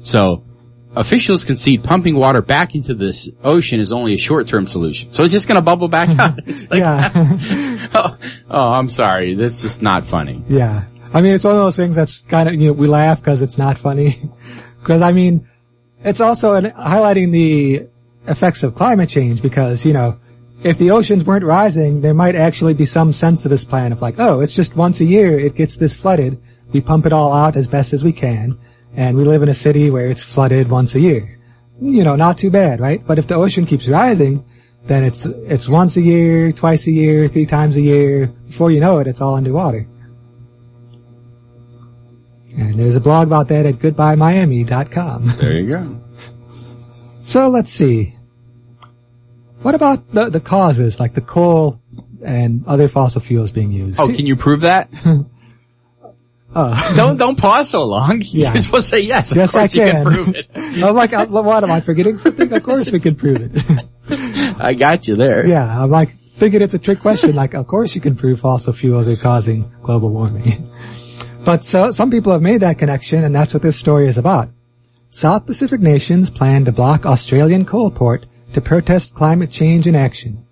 So, 0.03 0.45
officials 0.97 1.45
concede 1.45 1.85
pumping 1.85 2.17
water 2.17 2.43
back 2.43 2.75
into 2.75 2.95
this 2.95 3.29
ocean 3.45 3.81
is 3.81 3.93
only 3.93 4.15
a 4.15 4.19
short-term 4.19 4.67
solution. 4.67 5.13
So 5.13 5.23
it's 5.23 5.33
just 5.33 5.47
gonna 5.49 5.63
bubble 5.63 5.89
back. 5.89 6.09
It's 6.47 6.71
like, 6.71 6.81
Yeah. 6.81 7.11
oh, 7.95 8.19
oh, 8.51 8.71
I'm 8.73 8.89
sorry. 8.89 9.35
This 9.35 9.65
is 9.65 9.81
not 9.83 10.07
funny. 10.07 10.43
Yeah. 10.49 10.87
I 11.15 11.21
mean, 11.21 11.35
it's 11.35 11.45
one 11.45 11.55
of 11.55 11.61
those 11.61 11.77
things 11.77 11.95
that's 11.95 12.23
kind 12.23 12.49
of, 12.49 12.55
you 12.55 12.69
know, 12.69 12.73
we 12.73 12.87
laugh 12.89 13.21
because 13.21 13.43
it's 13.43 13.59
not 13.59 13.79
funny. 13.79 14.31
Because, 14.81 15.01
I 15.01 15.13
mean, 15.13 15.49
it's 16.05 16.21
also 16.21 16.55
an, 16.55 16.65
highlighting 16.73 17.33
the 17.33 17.89
effects 18.27 18.63
of 18.63 18.75
climate 18.75 19.09
change 19.09 19.43
because, 19.43 19.85
you 19.85 19.93
know, 19.93 20.19
if 20.65 20.79
the 20.79 20.93
oceans 20.93 21.25
weren't 21.25 21.45
rising, 21.45 22.01
there 22.01 22.15
might 22.15 22.37
actually 22.37 22.75
be 22.75 22.85
some 22.85 23.13
sense 23.13 23.43
to 23.43 23.49
this 23.49 23.65
plan 23.65 23.93
of 23.93 24.01
like, 24.01 24.19
oh, 24.19 24.41
it's 24.41 24.53
just 24.53 24.77
once 24.77 25.01
a 25.01 25.05
year 25.05 25.39
it 25.39 25.57
gets 25.57 25.77
this 25.77 25.97
flooded. 25.97 26.41
We 26.73 26.81
pump 26.81 27.07
it 27.07 27.13
all 27.13 27.33
out 27.33 27.57
as 27.57 27.67
best 27.67 27.93
as 27.93 28.05
we 28.05 28.13
can. 28.13 28.59
And 28.95 29.17
we 29.17 29.25
live 29.25 29.43
in 29.43 29.49
a 29.49 29.55
city 29.55 29.91
where 29.91 30.07
it's 30.07 30.23
flooded 30.23 30.71
once 30.71 30.95
a 30.95 31.01
year. 31.01 31.39
You 31.81 32.05
know, 32.05 32.15
not 32.15 32.39
too 32.39 32.51
bad, 32.51 32.81
right? 32.81 33.05
But 33.05 33.19
if 33.19 33.27
the 33.27 33.35
ocean 33.35 33.67
keeps 33.67 33.89
rising, 33.89 34.45
then 34.85 35.05
it's, 35.05 35.27
it's 35.27 35.69
once 35.69 35.97
a 35.97 36.03
year, 36.03 36.53
twice 36.53 36.87
a 36.87 36.93
year, 36.93 37.29
three 37.29 37.47
times 37.47 37.77
a 37.77 37.81
year. 37.81 38.27
Before 38.27 38.71
you 38.71 38.81
know 38.81 38.99
it, 38.99 39.07
it's 39.07 39.21
all 39.21 39.35
underwater. 39.35 39.87
And 42.57 42.79
there's 42.79 42.97
a 42.97 43.01
blog 43.01 43.27
about 43.27 43.49
that 43.49 43.67
at 43.67 43.75
goodbyemiami.com. 43.77 45.37
There 45.39 45.53
you 45.53 45.69
go. 45.69 46.01
So 47.25 47.49
let's 47.51 47.71
see. 47.73 48.17
What 49.63 49.75
about 49.75 50.13
the, 50.13 50.29
the 50.29 50.41
causes, 50.41 50.99
like 50.99 51.15
the 51.15 51.21
coal 51.21 51.81
and 52.25 52.65
other 52.67 52.89
fossil 52.89 53.21
fuels 53.21 53.53
being 53.53 53.73
used? 53.73 53.99
Oh, 54.01 54.09
can 54.09 54.27
you 54.27 54.37
prove 54.37 54.63
that? 54.63 54.91
Oh. 56.55 56.93
don't, 56.97 57.17
don't 57.17 57.39
pause 57.39 57.71
so 57.71 57.87
long. 57.87 58.21
Yeah. 58.25 58.53
You're 58.53 58.61
supposed 58.63 58.91
to 58.91 58.97
say 58.97 59.01
yes. 59.01 59.31
Of 59.31 59.39
Yes, 59.39 59.55
I 59.55 59.69
can 59.69 59.91
can. 59.91 60.05
prove 60.05 60.29
it. 60.35 60.49
I'm 60.55 60.95
like, 60.95 61.15
uh, 61.15 61.25
what 61.27 61.65
am 61.65 61.71
I 61.71 61.81
forgetting 61.81 62.19
something? 62.19 62.53
Of 62.53 62.63
course 62.63 62.91
we 62.91 63.01
can 63.01 63.15
prove 63.15 63.39
it. 63.41 63.87
I 64.61 64.75
got 64.75 65.09
you 65.09 65.17
there. 65.17 65.47
yeah, 65.47 65.83
I'm 65.83 65.91
like 65.91 66.15
thinking 66.37 66.61
it's 66.61 66.75
a 66.75 66.79
trick 66.79 67.01
question. 67.01 67.35
Like, 67.35 67.55
of 67.55 67.67
course 67.67 67.95
you 67.95 68.03
can 68.03 68.17
prove 68.17 68.41
fossil 68.41 68.75
fuels 68.75 69.09
are 69.09 69.17
causing 69.17 69.73
global 69.83 70.11
warming. 70.11 70.71
But 71.45 71.65
so, 71.65 71.91
some 71.91 72.11
people 72.11 72.33
have 72.33 72.43
made 72.43 72.61
that 72.61 72.79
connection, 72.79 73.25
and 73.25 73.35
that's 73.35 73.53
what 73.53 73.63
this 73.63 73.77
story 73.77 74.07
is 74.07 74.17
about. 74.17 74.51
South 75.11 75.45
Pacific 75.45 75.81
nations 75.81 76.31
plan 76.31 76.65
to 76.65 76.73
block 76.73 77.05
Australian 77.05 77.65
coal 77.65 77.91
port 77.91 78.27
to 78.53 78.61
protest 78.61 79.15
climate 79.15 79.51
change 79.51 79.89
in 79.89 79.97
action. 79.97 80.47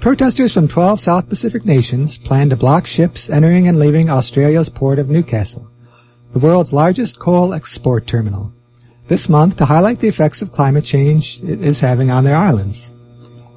Protesters 0.00 0.52
from 0.52 0.66
12 0.66 1.00
South 1.00 1.28
Pacific 1.28 1.64
nations 1.64 2.18
plan 2.18 2.50
to 2.50 2.56
block 2.56 2.86
ships 2.86 3.30
entering 3.30 3.68
and 3.68 3.78
leaving 3.78 4.10
Australia's 4.10 4.68
port 4.68 4.98
of 4.98 5.08
Newcastle, 5.08 5.70
the 6.32 6.40
world's 6.40 6.72
largest 6.72 7.20
coal 7.20 7.54
export 7.54 8.06
terminal, 8.06 8.52
this 9.06 9.28
month 9.28 9.56
to 9.58 9.64
highlight 9.64 10.00
the 10.00 10.08
effects 10.08 10.42
of 10.42 10.50
climate 10.50 10.84
change 10.84 11.40
it 11.44 11.62
is 11.62 11.78
having 11.78 12.10
on 12.10 12.24
their 12.24 12.36
islands. 12.36 12.92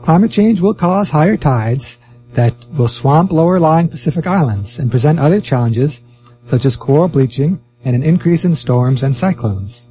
Climate 0.04 0.32
change 0.32 0.62
will 0.62 0.76
cause 0.76 1.10
higher 1.10 1.36
tides 1.36 1.98
that 2.34 2.54
will 2.78 2.88
swamp 2.88 3.32
lower 3.32 3.60
lying 3.60 3.90
Pacific 3.90 4.28
islands 4.28 4.78
and 4.78 4.92
present 4.92 5.20
other 5.20 5.42
challenges 5.42 6.02
such 6.48 6.66
as 6.66 6.76
coral 6.76 7.08
bleaching 7.08 7.62
and 7.84 7.96
an 7.96 8.04
increase 8.04 8.46
in 8.46 8.56
storms 8.56 9.04
and 9.04 9.16
cyclones. 9.16 9.88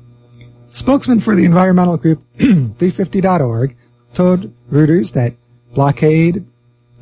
Spokesman 0.71 1.21
for 1.21 1.35
the 1.35 1.45
environmental 1.45 1.97
group 1.97 2.23
350.org 2.38 3.77
told 4.14 4.53
Reuters 4.71 5.12
that 5.12 5.35
blockade, 5.75 6.45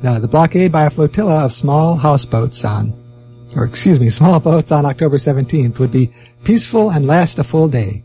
uh, 0.03 0.19
the 0.19 0.27
blockade 0.27 0.71
by 0.71 0.85
a 0.85 0.89
flotilla 0.89 1.43
of 1.43 1.53
small 1.53 1.95
houseboats 1.95 2.63
on, 2.63 2.93
or 3.55 3.65
excuse 3.65 3.99
me, 3.99 4.09
small 4.21 4.39
boats 4.39 4.71
on 4.71 4.85
October 4.85 5.17
17th 5.17 5.79
would 5.79 5.91
be 5.91 6.13
peaceful 6.43 6.89
and 6.89 7.07
last 7.07 7.39
a 7.39 7.43
full 7.43 7.67
day. 7.67 8.03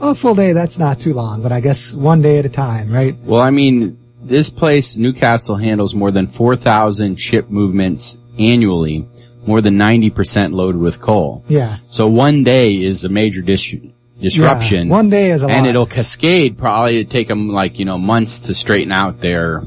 A 0.00 0.14
full 0.14 0.34
day, 0.34 0.52
that's 0.52 0.78
not 0.78 1.00
too 1.00 1.14
long, 1.14 1.42
but 1.42 1.52
I 1.52 1.60
guess 1.60 1.94
one 1.94 2.20
day 2.20 2.38
at 2.38 2.44
a 2.44 2.50
time, 2.50 2.92
right? 2.92 3.16
Well, 3.22 3.40
I 3.40 3.50
mean, 3.50 3.98
this 4.20 4.50
place, 4.50 4.96
Newcastle, 4.96 5.56
handles 5.56 5.94
more 5.94 6.10
than 6.10 6.26
4,000 6.26 7.16
ship 7.16 7.48
movements 7.48 8.16
annually, 8.38 9.08
more 9.46 9.60
than 9.60 9.76
90% 9.76 10.52
loaded 10.52 10.80
with 10.80 11.00
coal. 11.00 11.44
Yeah. 11.48 11.78
So 11.90 12.08
one 12.08 12.42
day 12.44 12.82
is 12.82 13.04
a 13.04 13.08
major 13.08 13.42
dis- 13.42 13.74
disruption. 14.20 14.88
Yeah, 14.88 14.92
one 14.92 15.08
day 15.10 15.30
is 15.30 15.42
a 15.42 15.46
lot 15.46 15.52
and 15.54 15.62
lot. 15.66 15.70
it'll 15.70 15.86
cascade, 15.86 16.58
probably 16.58 17.04
take 17.04 17.28
them 17.28 17.48
like, 17.48 17.78
you 17.78 17.84
know, 17.84 17.98
months 17.98 18.40
to 18.40 18.54
straighten 18.54 18.92
out 18.92 19.20
their 19.20 19.60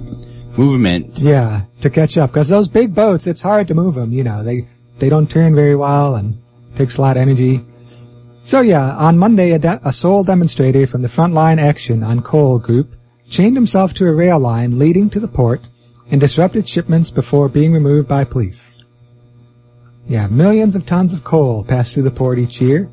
movement. 0.58 1.18
Yeah, 1.18 1.64
to 1.82 1.90
catch 1.90 2.18
up. 2.18 2.32
Cause 2.34 2.48
those 2.48 2.68
big 2.68 2.94
boats, 2.94 3.28
it's 3.28 3.42
hard 3.42 3.68
to 3.70 3.74
move 3.74 3.96
them, 3.96 4.12
you 4.12 4.24
know, 4.24 4.44
they, 4.44 4.68
they 5.00 5.10
don't 5.10 5.30
turn 5.30 5.56
very 5.56 5.76
well 5.76 6.16
and 6.16 6.42
takes 6.76 6.98
a 6.98 7.02
lot 7.02 7.18
of 7.18 7.22
energy. 7.22 7.66
So 8.44 8.62
yeah, 8.62 8.96
on 8.96 9.18
Monday, 9.18 9.52
a, 9.52 9.60
de- 9.60 9.82
a 9.84 9.94
sole 9.94 10.24
demonstrator 10.24 10.88
from 10.88 11.02
the 11.04 11.08
Frontline 11.08 11.62
Action 11.62 12.04
on 12.04 12.22
Coal 12.22 12.58
group 12.60 12.96
chained 13.30 13.56
himself 13.56 13.94
to 13.94 14.08
a 14.08 14.14
rail 14.14 14.40
line 14.40 14.80
leading 14.80 15.10
to 15.12 15.20
the 15.20 15.28
port 15.28 15.62
and 16.10 16.20
disrupted 16.20 16.68
shipments 16.68 17.12
before 17.12 17.48
being 17.48 17.72
removed 17.72 18.08
by 18.08 18.24
police. 18.24 18.78
Yeah, 20.10 20.26
millions 20.26 20.76
of 20.76 20.88
tons 20.88 21.14
of 21.14 21.24
coal 21.24 21.64
pass 21.64 21.94
through 21.94 22.04
the 22.04 22.12
port 22.12 22.40
each 22.40 22.60
year. 22.60 22.90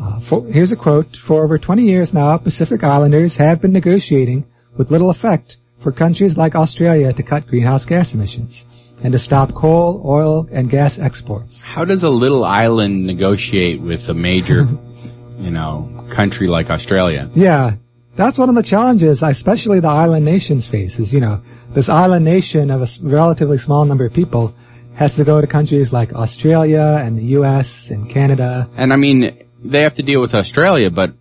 Uh, 0.00 0.18
for, 0.18 0.46
here's 0.46 0.72
a 0.72 0.76
quote. 0.76 1.14
For 1.18 1.44
over 1.44 1.58
20 1.58 1.82
years 1.82 2.14
now, 2.14 2.38
Pacific 2.38 2.82
Islanders 2.82 3.36
have 3.36 3.60
been 3.60 3.72
negotiating 3.72 4.46
with 4.74 4.90
little 4.90 5.10
effect 5.10 5.58
for 5.78 5.92
countries 5.92 6.34
like 6.34 6.54
Australia 6.54 7.12
to 7.12 7.22
cut 7.22 7.46
greenhouse 7.46 7.84
gas 7.84 8.14
emissions 8.14 8.64
and 9.04 9.12
to 9.12 9.18
stop 9.18 9.52
coal, 9.52 10.00
oil, 10.02 10.48
and 10.50 10.70
gas 10.70 10.98
exports. 10.98 11.62
How 11.62 11.84
does 11.84 12.02
a 12.02 12.10
little 12.10 12.42
island 12.42 13.06
negotiate 13.06 13.82
with 13.82 14.08
a 14.08 14.14
major, 14.14 14.66
you 15.38 15.50
know, 15.50 16.06
country 16.08 16.46
like 16.46 16.70
Australia? 16.70 17.30
Yeah, 17.34 17.74
that's 18.16 18.38
one 18.38 18.48
of 18.48 18.54
the 18.54 18.62
challenges, 18.62 19.22
especially 19.22 19.80
the 19.80 19.88
island 19.88 20.24
nations 20.24 20.66
face 20.66 20.98
is, 20.98 21.12
you 21.12 21.20
know, 21.20 21.42
this 21.74 21.90
island 21.90 22.24
nation 22.24 22.70
of 22.70 22.80
a 22.80 22.88
relatively 23.02 23.58
small 23.58 23.84
number 23.84 24.06
of 24.06 24.14
people 24.14 24.54
has 24.98 25.14
to 25.14 25.22
go 25.22 25.40
to 25.40 25.46
countries 25.46 25.92
like 25.92 26.12
Australia 26.12 27.00
and 27.00 27.16
the 27.16 27.38
US 27.38 27.90
and 27.90 28.10
Canada. 28.10 28.68
And 28.76 28.92
I 28.92 28.96
mean, 28.96 29.46
they 29.62 29.82
have 29.82 29.94
to 29.94 30.02
deal 30.02 30.20
with 30.20 30.34
Australia, 30.34 30.90
but 30.90 31.14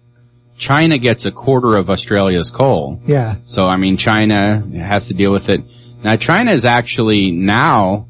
China 0.57 0.97
gets 0.97 1.27
a 1.27 1.31
quarter 1.31 1.77
of 1.77 1.91
Australia's 1.91 2.49
coal. 2.49 2.99
Yeah, 3.05 3.35
So 3.45 3.67
I 3.67 3.77
mean, 3.77 3.97
China 3.97 4.67
has 4.75 5.09
to 5.09 5.13
deal 5.13 5.31
with 5.31 5.49
it. 5.49 5.61
Now 6.03 6.15
China 6.15 6.51
is 6.53 6.65
actually 6.65 7.29
now 7.31 8.07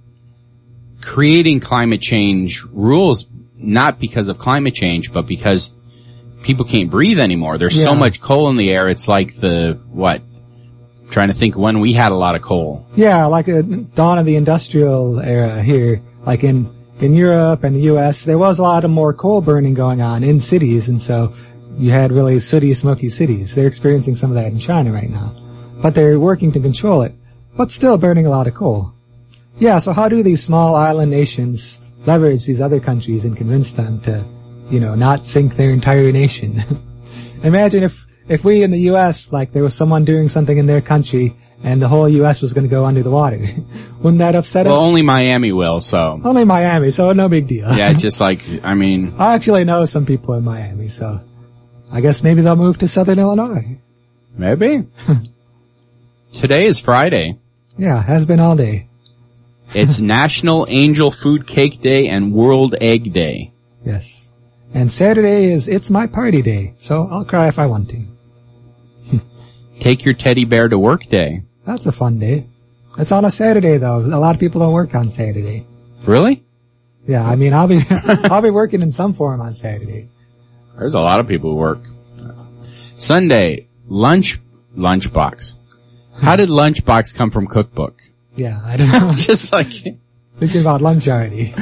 creating 1.01 1.59
climate 1.59 1.99
change 2.01 2.63
rules, 2.63 3.27
not 3.57 3.99
because 3.99 4.29
of 4.29 4.39
climate 4.39 4.73
change, 4.73 5.11
but 5.11 5.27
because 5.27 5.73
people 6.43 6.63
can't 6.63 6.89
breathe 6.89 7.19
anymore. 7.19 7.57
There's 7.57 7.83
so 7.83 7.93
much 7.93 8.21
coal 8.21 8.49
in 8.49 8.55
the 8.55 8.69
air. 8.71 8.87
It's 8.87 9.09
like 9.09 9.35
the, 9.35 9.81
what? 9.91 10.21
Trying 11.09 11.27
to 11.27 11.33
think 11.33 11.57
when 11.57 11.79
we 11.79 11.93
had 11.93 12.11
a 12.11 12.15
lot 12.15 12.35
of 12.35 12.41
coal. 12.41 12.85
Yeah, 12.95 13.25
like 13.25 13.47
a 13.47 13.63
dawn 13.63 14.17
of 14.17 14.25
the 14.25 14.35
industrial 14.35 15.19
era 15.19 15.63
here, 15.63 16.01
like 16.25 16.43
in 16.43 16.73
in 16.99 17.13
Europe 17.13 17.63
and 17.63 17.75
the 17.75 17.81
U.S., 17.81 18.23
there 18.23 18.37
was 18.37 18.59
a 18.59 18.63
lot 18.63 18.83
of 18.83 18.89
more 18.89 19.13
coal 19.13 19.41
burning 19.41 19.73
going 19.73 20.01
on 20.01 20.23
in 20.23 20.39
cities, 20.39 20.89
and 20.89 20.99
so 21.01 21.33
you 21.77 21.91
had 21.91 22.11
really 22.11 22.39
sooty, 22.39 22.73
smoky 22.73 23.09
cities. 23.09 23.53
They're 23.53 23.67
experiencing 23.67 24.15
some 24.15 24.31
of 24.31 24.35
that 24.35 24.51
in 24.51 24.59
China 24.59 24.91
right 24.91 25.09
now, 25.09 25.35
but 25.81 25.93
they're 25.93 26.19
working 26.19 26.51
to 26.53 26.59
control 26.59 27.03
it, 27.03 27.13
but 27.55 27.71
still 27.71 27.97
burning 27.97 28.25
a 28.25 28.29
lot 28.29 28.47
of 28.47 28.55
coal. 28.55 28.93
Yeah, 29.59 29.79
so 29.79 29.91
how 29.93 30.09
do 30.09 30.23
these 30.23 30.43
small 30.43 30.75
island 30.75 31.11
nations 31.11 31.79
leverage 32.05 32.45
these 32.45 32.61
other 32.61 32.79
countries 32.79 33.25
and 33.25 33.37
convince 33.37 33.73
them 33.73 34.01
to, 34.01 34.25
you 34.71 34.79
know, 34.79 34.95
not 34.95 35.25
sink 35.25 35.55
their 35.55 35.71
entire 35.71 36.11
nation? 36.11 36.63
Imagine 37.43 37.83
if 37.83 38.06
if 38.29 38.43
we 38.43 38.63
in 38.63 38.71
the 38.71 38.79
U.S. 38.91 39.31
like 39.31 39.53
there 39.53 39.63
was 39.63 39.73
someone 39.73 40.05
doing 40.05 40.29
something 40.29 40.57
in 40.57 40.65
their 40.65 40.81
country 40.81 41.35
and 41.63 41.81
the 41.81 41.87
whole 41.87 42.07
U.S. 42.07 42.41
was 42.41 42.53
going 42.53 42.65
to 42.65 42.69
go 42.69 42.85
under 42.85 43.01
the 43.01 43.09
water. 43.09 43.37
Wouldn't 44.01 44.19
that 44.19 44.35
upset 44.35 44.65
Well, 44.65 44.75
us? 44.75 44.79
Well, 44.79 44.87
only 44.87 45.01
Miami 45.01 45.51
will, 45.51 45.81
so. 45.81 46.21
Only 46.23 46.45
Miami, 46.45 46.91
so 46.91 47.11
no 47.13 47.29
big 47.29 47.47
deal. 47.47 47.75
Yeah, 47.75 47.93
just 48.05 48.19
like, 48.19 48.43
I 48.63 48.75
mean, 48.75 49.15
I 49.17 49.33
actually 49.33 49.63
know 49.63 49.85
some 49.85 50.05
people 50.05 50.35
in 50.35 50.43
Miami, 50.43 50.87
so 50.87 51.19
I 51.91 52.01
guess 52.01 52.21
maybe 52.21 52.41
they'll 52.41 52.55
move 52.55 52.77
to 52.79 52.87
Southern 52.87 53.17
Illinois. 53.19 53.77
Maybe. 54.37 54.85
Today 56.33 56.67
is 56.67 56.79
Friday. 56.79 57.39
Yeah, 57.77 58.03
has 58.05 58.25
been 58.25 58.39
all 58.39 58.55
day. 58.55 58.87
It's 59.73 59.99
National 59.99 60.65
Angel 60.69 61.11
Food 61.11 61.47
Cake 61.47 61.81
Day 61.81 62.07
and 62.07 62.33
World 62.33 62.75
Egg 62.79 63.11
Day. 63.13 63.51
Yes. 63.85 64.31
And 64.73 64.91
Saturday 64.91 65.51
is 65.51 65.67
It's 65.67 65.89
My 65.89 66.07
Party 66.07 66.41
Day, 66.41 66.73
so 66.77 67.07
I'll 67.09 67.25
cry 67.25 67.47
if 67.47 67.57
I 67.57 67.65
want 67.65 67.89
to. 67.89 68.03
Take 69.79 70.05
your 70.05 70.13
teddy 70.13 70.45
bear 70.45 70.67
to 70.67 70.77
work 70.79 71.05
day. 71.07 71.43
That's 71.65 71.85
a 71.85 71.91
fun 71.91 72.19
day. 72.19 72.47
It's 72.97 73.11
on 73.11 73.25
a 73.25 73.31
Saturday 73.31 73.77
though. 73.77 73.99
A 73.99 74.19
lot 74.19 74.35
of 74.35 74.39
people 74.39 74.61
don't 74.61 74.73
work 74.73 74.95
on 74.95 75.09
Saturday. 75.09 75.65
Really? 76.03 76.43
Yeah, 77.07 77.25
I 77.25 77.35
mean, 77.35 77.53
I'll 77.53 77.67
be, 77.67 77.81
I'll 77.89 78.41
be 78.41 78.49
working 78.49 78.81
in 78.81 78.91
some 78.91 79.13
form 79.13 79.39
on 79.41 79.53
Saturday. 79.53 80.09
There's 80.77 80.93
a 80.93 80.99
lot 80.99 81.19
of 81.19 81.27
people 81.27 81.51
who 81.51 81.55
work. 81.57 81.79
Sunday, 82.97 83.67
lunch, 83.87 84.39
lunchbox. 84.75 85.53
How 86.15 86.35
did 86.35 86.49
lunchbox 86.49 87.15
come 87.15 87.29
from 87.31 87.47
cookbook? 87.47 88.01
Yeah, 88.35 88.59
I 88.63 88.75
don't 88.77 88.89
know. 88.91 89.13
Just 89.15 89.51
like, 89.53 89.71
Thinking 90.39 90.61
about 90.61 90.81
lunch 90.81 91.07
already. 91.07 91.53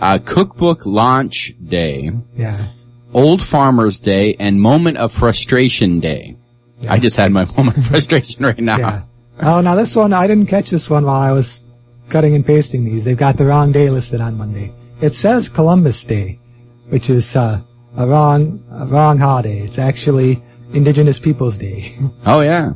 uh, 0.00 0.18
cookbook 0.24 0.86
launch 0.86 1.54
day, 1.64 2.10
Yeah. 2.36 2.68
old 3.12 3.42
farmer's 3.42 4.00
day, 4.00 4.34
and 4.38 4.60
moment 4.60 4.96
of 4.96 5.12
frustration 5.12 6.00
day. 6.00 6.36
Yeah. 6.78 6.92
I 6.92 6.98
just 6.98 7.16
had 7.16 7.32
my 7.32 7.44
moment 7.56 7.78
of 7.78 7.86
frustration 7.86 8.44
right 8.44 8.58
now. 8.58 8.78
Yeah. 8.78 9.02
Oh, 9.40 9.60
now 9.60 9.74
this 9.74 9.94
one, 9.96 10.12
I 10.12 10.26
didn't 10.26 10.46
catch 10.46 10.70
this 10.70 10.88
one 10.88 11.04
while 11.04 11.20
I 11.20 11.32
was 11.32 11.62
cutting 12.08 12.34
and 12.34 12.44
pasting 12.46 12.84
these. 12.84 13.04
They've 13.04 13.16
got 13.16 13.36
the 13.36 13.44
wrong 13.46 13.72
day 13.72 13.90
listed 13.90 14.20
on 14.20 14.36
Monday. 14.38 14.72
It 15.00 15.12
says 15.14 15.48
Columbus 15.48 16.04
Day, 16.04 16.38
which 16.88 17.10
is, 17.10 17.36
uh, 17.36 17.60
a 17.96 18.06
wrong, 18.06 18.64
a 18.70 18.86
wrong 18.86 19.18
holiday. 19.18 19.60
It's 19.60 19.78
actually 19.78 20.42
Indigenous 20.72 21.18
Peoples 21.18 21.58
Day. 21.58 21.96
Oh 22.26 22.40
yeah. 22.40 22.72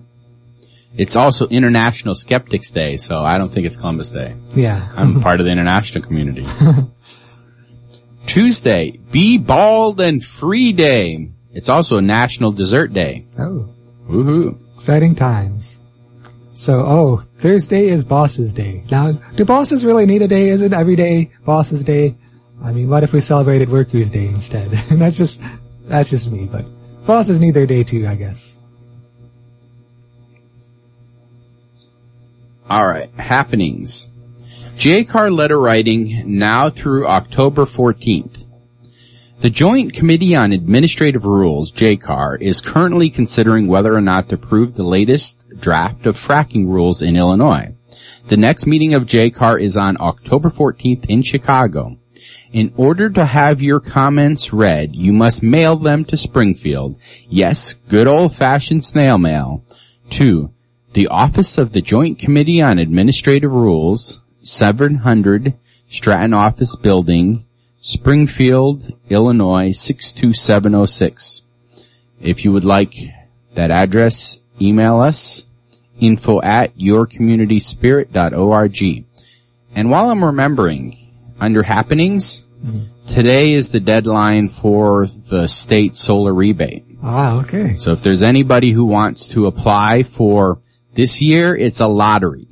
It's 0.96 1.14
also 1.16 1.46
International 1.46 2.14
Skeptics 2.14 2.70
Day, 2.70 2.96
so 2.96 3.20
I 3.20 3.38
don't 3.38 3.50
think 3.52 3.64
it's 3.66 3.76
Columbus 3.76 4.10
Day. 4.10 4.34
yeah. 4.54 4.90
I'm 4.96 5.20
part 5.22 5.40
of 5.40 5.46
the 5.46 5.52
international 5.52 6.04
community. 6.04 6.46
Tuesday, 8.26 8.92
Be 9.10 9.38
Bald 9.38 10.00
and 10.00 10.22
Free 10.22 10.72
Day. 10.72 11.30
It's 11.52 11.68
also 11.68 11.96
a 11.98 12.02
National 12.02 12.52
Dessert 12.52 12.92
Day. 12.92 13.26
Oh, 13.38 13.70
Woohoo. 14.10 14.58
exciting 14.74 15.14
times. 15.14 15.80
So, 16.54 16.74
oh, 16.74 17.22
Thursday 17.38 17.88
is 17.88 18.04
Bosses 18.04 18.52
Day. 18.52 18.82
Now, 18.90 19.12
do 19.12 19.44
bosses 19.44 19.84
really 19.84 20.04
need 20.04 20.20
a 20.20 20.28
day? 20.28 20.48
Is 20.48 20.60
it 20.60 20.72
every 20.72 20.96
day 20.96 21.30
Bosses 21.44 21.84
Day? 21.84 22.16
I 22.62 22.72
mean, 22.72 22.88
what 22.88 23.02
if 23.02 23.12
we 23.12 23.20
celebrated 23.20 23.70
Workers 23.70 24.10
Day 24.10 24.26
instead? 24.26 24.70
that's 24.90 25.16
just, 25.16 25.40
that's 25.86 26.10
just 26.10 26.30
me, 26.30 26.46
but 26.46 26.66
bosses 27.06 27.38
need 27.38 27.54
their 27.54 27.66
day 27.66 27.84
too, 27.84 28.06
I 28.06 28.16
guess. 28.16 28.58
Alright, 32.70 33.10
happenings. 33.14 34.08
JCAR 34.76 35.34
letter 35.34 35.58
writing 35.58 36.38
now 36.38 36.68
through 36.68 37.06
October 37.06 37.64
14th. 37.64 38.46
The 39.40 39.48
Joint 39.48 39.94
Committee 39.94 40.36
on 40.36 40.52
Administrative 40.52 41.24
Rules, 41.24 41.72
JCAR, 41.72 42.42
is 42.42 42.60
currently 42.60 43.08
considering 43.08 43.68
whether 43.68 43.94
or 43.94 44.02
not 44.02 44.28
to 44.28 44.34
approve 44.34 44.74
the 44.74 44.82
latest 44.82 45.42
draft 45.58 46.04
of 46.04 46.20
fracking 46.20 46.66
rules 46.66 47.00
in 47.00 47.16
Illinois. 47.16 47.74
The 48.28 48.36
next 48.36 48.66
meeting 48.66 48.92
of 48.92 49.04
JCAR 49.04 49.58
is 49.58 49.78
on 49.78 49.96
October 49.98 50.50
14th 50.50 51.06
in 51.06 51.22
Chicago. 51.22 51.96
In 52.52 52.74
order 52.76 53.08
to 53.08 53.24
have 53.24 53.62
your 53.62 53.80
comments 53.80 54.52
read, 54.52 54.94
you 54.94 55.14
must 55.14 55.42
mail 55.42 55.76
them 55.76 56.04
to 56.04 56.18
Springfield. 56.18 56.96
Yes, 57.26 57.76
good 57.88 58.06
old 58.06 58.34
fashioned 58.34 58.84
snail 58.84 59.16
mail. 59.16 59.64
To 60.10 60.52
the 60.92 61.06
Office 61.06 61.56
of 61.56 61.72
the 61.72 61.80
Joint 61.80 62.18
Committee 62.18 62.60
on 62.60 62.78
Administrative 62.78 63.50
Rules, 63.50 64.20
700 64.42 65.54
Stratton 65.88 66.34
Office 66.34 66.76
Building, 66.76 67.46
Springfield, 67.80 68.92
Illinois 69.08 69.72
62706. 69.72 71.42
If 72.20 72.44
you 72.44 72.52
would 72.52 72.64
like 72.64 72.94
that 73.54 73.70
address, 73.70 74.38
email 74.60 75.00
us 75.00 75.46
info 75.98 76.42
at 76.42 76.76
yourcommunityspirit.org. 76.76 79.04
And 79.74 79.90
while 79.90 80.10
I'm 80.10 80.24
remembering, 80.24 80.98
under 81.38 81.62
happenings, 81.62 82.44
today 83.06 83.54
is 83.54 83.70
the 83.70 83.80
deadline 83.80 84.50
for 84.50 85.06
the 85.06 85.46
state 85.46 85.96
solar 85.96 86.34
rebate. 86.34 86.84
Ah, 87.02 87.40
okay. 87.40 87.78
So 87.78 87.92
if 87.92 88.02
there's 88.02 88.22
anybody 88.22 88.72
who 88.72 88.84
wants 88.84 89.28
to 89.28 89.46
apply 89.46 90.02
for 90.02 90.60
this 90.94 91.22
year, 91.22 91.56
it's 91.56 91.80
a 91.80 91.86
lottery. 91.86 92.48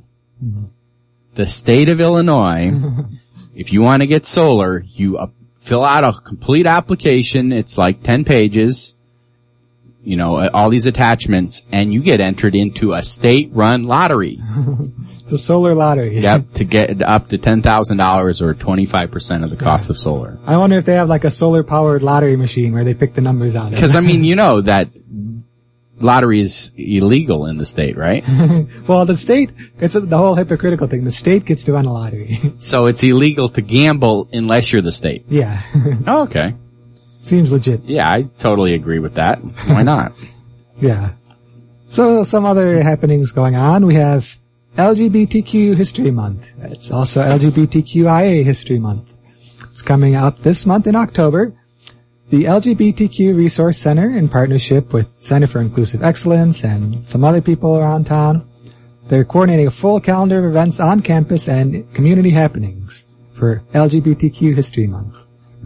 The 1.35 1.45
state 1.45 1.89
of 1.89 2.01
Illinois, 2.01 2.71
if 3.59 3.73
you 3.73 3.81
want 3.81 4.01
to 4.01 4.07
get 4.07 4.25
solar, 4.25 4.81
you 4.87 5.17
uh, 5.17 5.27
fill 5.57 5.85
out 5.85 6.05
a 6.05 6.13
complete 6.13 6.65
application. 6.65 7.51
It's 7.51 7.77
like 7.77 8.01
10 8.03 8.23
pages, 8.23 8.95
you 10.01 10.15
know, 10.15 10.37
uh, 10.37 10.49
all 10.53 10.69
these 10.69 10.85
attachments 10.85 11.63
and 11.69 11.93
you 11.93 12.01
get 12.01 12.21
entered 12.21 12.55
into 12.55 12.93
a 12.93 13.03
state 13.03 13.51
run 13.53 13.83
lottery. 13.83 14.41
The 15.29 15.37
solar 15.37 15.75
lottery. 15.75 16.19
yep. 16.21 16.53
To 16.53 16.63
get 16.63 17.03
up 17.03 17.29
to 17.29 17.37
$10,000 17.37 18.41
or 18.41 18.53
25% 18.55 19.43
of 19.43 19.51
the 19.51 19.57
cost 19.57 19.91
of 19.91 19.99
solar. 19.99 20.39
I 20.43 20.57
wonder 20.57 20.79
if 20.79 20.85
they 20.85 20.95
have 20.95 21.07
like 21.07 21.23
a 21.23 21.29
solar 21.29 21.61
powered 21.61 22.01
lottery 22.01 22.35
machine 22.35 22.73
where 22.73 22.83
they 22.83 22.95
pick 22.95 23.13
the 23.13 23.21
numbers 23.21 23.55
on 23.55 23.71
it. 23.71 23.79
Cause 23.79 23.95
I 23.95 23.99
mean, 23.99 24.23
you 24.23 24.33
know 24.33 24.61
that 24.61 24.89
lottery 26.01 26.39
is 26.41 26.71
illegal 26.77 27.45
in 27.45 27.57
the 27.57 27.65
state, 27.65 27.97
right? 27.97 28.23
well, 28.87 29.05
the 29.05 29.15
state, 29.15 29.51
it's 29.79 29.93
the 29.93 30.17
whole 30.17 30.35
hypocritical 30.35 30.87
thing. 30.87 31.03
The 31.03 31.11
state 31.11 31.45
gets 31.45 31.63
to 31.65 31.73
run 31.73 31.85
a 31.85 31.93
lottery. 31.93 32.39
So 32.59 32.85
it's 32.87 33.03
illegal 33.03 33.49
to 33.49 33.61
gamble 33.61 34.29
unless 34.33 34.71
you're 34.71 34.81
the 34.81 34.91
state. 34.91 35.25
yeah. 35.29 35.63
Oh, 36.07 36.23
okay. 36.23 36.55
Seems 37.23 37.51
legit. 37.51 37.83
Yeah, 37.85 38.09
I 38.09 38.23
totally 38.39 38.73
agree 38.73 38.99
with 38.99 39.15
that. 39.15 39.39
Why 39.43 39.83
not? 39.83 40.13
Yeah. 40.79 41.13
So 41.89 42.23
some 42.23 42.45
other 42.45 42.81
happenings 42.81 43.31
going 43.31 43.55
on. 43.55 43.85
We 43.85 43.95
have 43.95 44.37
LGBTQ 44.77 45.75
History 45.75 46.11
Month. 46.11 46.49
It's 46.61 46.91
also 46.91 47.21
LGBTQIA 47.21 48.43
History 48.45 48.79
Month. 48.79 49.09
It's 49.71 49.81
coming 49.81 50.15
up 50.15 50.39
this 50.39 50.65
month 50.65 50.87
in 50.87 50.95
October. 50.95 51.53
The 52.29 52.43
LGBTQ 52.43 53.35
Resource 53.35 53.79
Center, 53.79 54.07
in 54.07 54.29
partnership 54.29 54.93
with 54.93 55.11
Center 55.19 55.47
for 55.47 55.61
Inclusive 55.61 56.03
Excellence 56.03 56.63
and 56.63 57.09
some 57.09 57.23
other 57.23 57.41
people 57.41 57.75
around 57.75 58.05
town, 58.05 58.47
they're 59.07 59.25
coordinating 59.25 59.65
a 59.65 59.71
full 59.71 59.99
calendar 59.99 60.37
of 60.37 60.45
events 60.45 60.79
on 60.79 61.01
campus 61.01 61.49
and 61.49 61.91
community 61.95 62.29
happenings 62.29 63.07
for 63.33 63.63
LGBTQ 63.73 64.53
History 64.53 64.85
Month. 64.85 65.15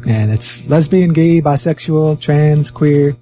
And 0.07 0.31
it's 0.31 0.65
lesbian, 0.67 1.11
gay, 1.11 1.41
bisexual, 1.41 2.21
trans, 2.21 2.71
queer, 2.71 3.17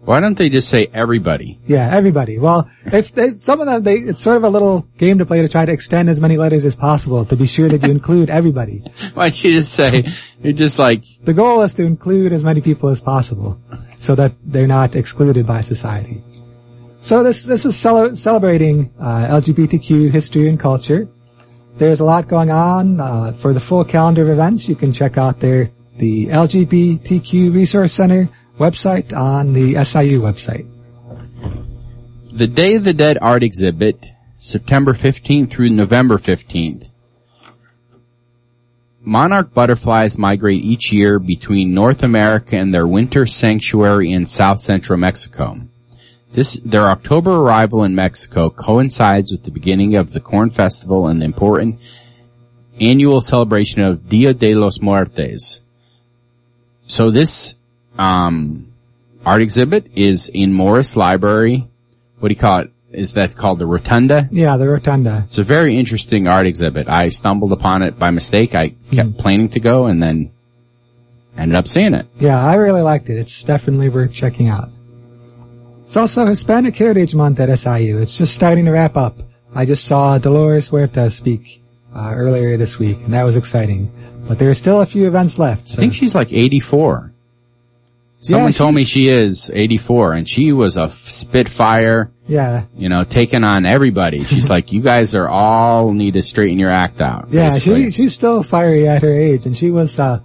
Why 0.00 0.20
don't 0.20 0.38
they 0.38 0.48
just 0.48 0.68
say 0.68 0.88
everybody? 0.94 1.58
yeah, 1.66 1.94
everybody. 1.94 2.38
Well, 2.38 2.70
it's 2.86 3.10
they, 3.10 3.36
some 3.36 3.60
of 3.60 3.66
them. 3.66 3.82
They, 3.82 3.96
it's 3.96 4.22
sort 4.22 4.36
of 4.36 4.44
a 4.44 4.48
little 4.48 4.86
game 4.96 5.18
to 5.18 5.26
play 5.26 5.42
to 5.42 5.48
try 5.48 5.66
to 5.66 5.72
extend 5.72 6.08
as 6.08 6.20
many 6.20 6.36
letters 6.36 6.64
as 6.64 6.74
possible 6.76 7.24
to 7.26 7.36
be 7.36 7.46
sure 7.46 7.68
that 7.68 7.82
you 7.84 7.90
include 7.90 8.30
everybody. 8.30 8.82
Why 9.14 9.24
don't 9.26 9.44
you 9.44 9.52
just 9.52 9.74
say, 9.74 10.08
you're 10.42 10.52
just 10.52 10.78
like, 10.78 11.04
The 11.24 11.34
goal 11.34 11.62
is 11.62 11.74
to 11.74 11.84
include 11.84 12.32
as 12.32 12.42
many 12.44 12.60
people 12.60 12.88
as 12.88 13.00
possible, 13.00 13.60
so 13.98 14.14
that 14.14 14.32
they're 14.44 14.66
not 14.68 14.96
excluded 14.96 15.46
by 15.46 15.60
society. 15.60 16.22
So 17.02 17.22
this 17.22 17.42
this 17.44 17.64
is 17.64 17.76
cele- 17.76 18.16
celebrating 18.16 18.92
uh, 19.00 19.26
LGBTQ 19.40 20.10
history 20.10 20.48
and 20.48 20.58
culture. 20.58 21.08
There's 21.76 22.00
a 22.00 22.04
lot 22.04 22.28
going 22.28 22.50
on. 22.50 23.00
Uh, 23.00 23.32
for 23.32 23.52
the 23.52 23.60
full 23.60 23.84
calendar 23.84 24.22
of 24.22 24.30
events, 24.30 24.68
you 24.68 24.74
can 24.76 24.92
check 24.92 25.18
out 25.18 25.38
their 25.40 25.70
the 25.96 26.26
LGBTQ 26.26 27.52
Resource 27.54 27.92
Center 27.92 28.28
website 28.58 29.16
on 29.16 29.52
the 29.52 29.82
SIU 29.84 30.20
website. 30.20 30.66
the 32.32 32.46
Day 32.46 32.74
of 32.74 32.84
the 32.84 32.92
Dead 32.92 33.18
art 33.20 33.42
exhibit, 33.42 34.06
September 34.38 34.92
15th 34.92 35.50
through 35.50 35.70
November 35.70 36.18
15th. 36.18 36.90
Monarch 39.00 39.54
butterflies 39.54 40.18
migrate 40.18 40.62
each 40.62 40.92
year 40.92 41.18
between 41.18 41.72
North 41.72 42.02
America 42.02 42.56
and 42.56 42.74
their 42.74 42.86
winter 42.86 43.26
sanctuary 43.26 44.12
in 44.12 44.26
south 44.26 44.60
central 44.60 44.98
Mexico. 44.98 45.60
This, 46.32 46.60
their 46.64 46.82
October 46.82 47.32
arrival 47.32 47.84
in 47.84 47.94
Mexico 47.94 48.50
coincides 48.50 49.32
with 49.32 49.44
the 49.44 49.50
beginning 49.50 49.96
of 49.96 50.12
the 50.12 50.20
Corn 50.20 50.50
Festival 50.50 51.06
and 51.06 51.22
the 51.22 51.24
important 51.24 51.80
annual 52.80 53.20
celebration 53.20 53.82
of 53.82 54.08
Dia 54.08 54.34
de 54.34 54.54
los 54.54 54.80
Muertos. 54.80 55.62
So 56.86 57.10
this, 57.10 57.54
um, 57.98 58.72
art 59.26 59.42
exhibit 59.42 59.90
is 59.94 60.30
in 60.32 60.52
Morris 60.52 60.96
Library. 60.96 61.68
What 62.18 62.28
do 62.28 62.34
you 62.34 62.40
call 62.40 62.60
it? 62.60 62.72
Is 62.90 63.12
that 63.14 63.36
called 63.36 63.58
the 63.58 63.66
Rotunda? 63.66 64.28
Yeah, 64.32 64.56
the 64.56 64.66
rotunda. 64.66 65.24
It's 65.26 65.36
a 65.36 65.42
very 65.42 65.76
interesting 65.76 66.26
art 66.26 66.46
exhibit. 66.46 66.88
I 66.88 67.10
stumbled 67.10 67.52
upon 67.52 67.82
it 67.82 67.98
by 67.98 68.10
mistake. 68.10 68.54
I 68.54 68.74
kept 68.90 69.18
planning 69.18 69.50
to 69.50 69.60
go 69.60 69.86
and 69.86 70.02
then 70.02 70.30
ended 71.36 71.54
up 71.54 71.68
seeing 71.68 71.92
it. 71.92 72.06
Yeah, 72.18 72.42
I 72.42 72.54
really 72.54 72.80
liked 72.80 73.10
it. 73.10 73.18
It's 73.18 73.44
definitely 73.44 73.90
worth 73.90 74.14
checking 74.14 74.48
out. 74.48 74.70
It's 75.84 75.98
also 75.98 76.24
Hispanic 76.24 76.76
Heritage 76.76 77.14
Month 77.14 77.40
at 77.40 77.56
SIU. 77.58 77.98
It's 77.98 78.16
just 78.16 78.34
starting 78.34 78.64
to 78.64 78.70
wrap 78.72 78.96
up. 78.96 79.18
I 79.54 79.66
just 79.66 79.84
saw 79.84 80.16
Dolores 80.16 80.68
Huerta 80.68 81.10
speak 81.10 81.62
uh, 81.94 82.12
earlier 82.14 82.56
this 82.56 82.78
week, 82.78 82.98
and 82.98 83.12
that 83.12 83.24
was 83.24 83.36
exciting. 83.36 83.92
But 84.26 84.38
there 84.38 84.48
are 84.48 84.54
still 84.54 84.80
a 84.80 84.86
few 84.86 85.06
events 85.06 85.38
left. 85.38 85.68
So. 85.68 85.74
I 85.74 85.80
think 85.80 85.94
she's 85.94 86.14
like 86.14 86.32
84. 86.32 87.12
Someone 88.20 88.50
Yeah, 88.52 88.58
told 88.58 88.74
me 88.74 88.82
she 88.84 89.08
is 89.08 89.48
84 89.52 90.12
and 90.14 90.28
she 90.28 90.52
was 90.52 90.76
a 90.76 90.82
f- 90.84 91.08
spitfire, 91.08 92.10
yeah, 92.26 92.64
you 92.76 92.88
know, 92.88 93.04
taking 93.04 93.44
on 93.44 93.64
everybody. 93.64 94.24
She's 94.24 94.48
like, 94.54 94.72
you 94.72 94.80
guys 94.82 95.14
are 95.14 95.28
all 95.28 95.92
need 95.92 96.14
to 96.14 96.22
straighten 96.22 96.58
your 96.58 96.70
act 96.70 97.00
out. 97.00 97.28
yeah, 97.30 97.44
basically. 97.48 97.84
she 97.84 97.90
she's 98.02 98.14
still 98.14 98.42
fiery 98.42 98.88
at 98.88 99.02
her 99.02 99.14
age, 99.20 99.46
and 99.46 99.56
she 99.56 99.70
was, 99.70 99.98
uh, 99.98 100.20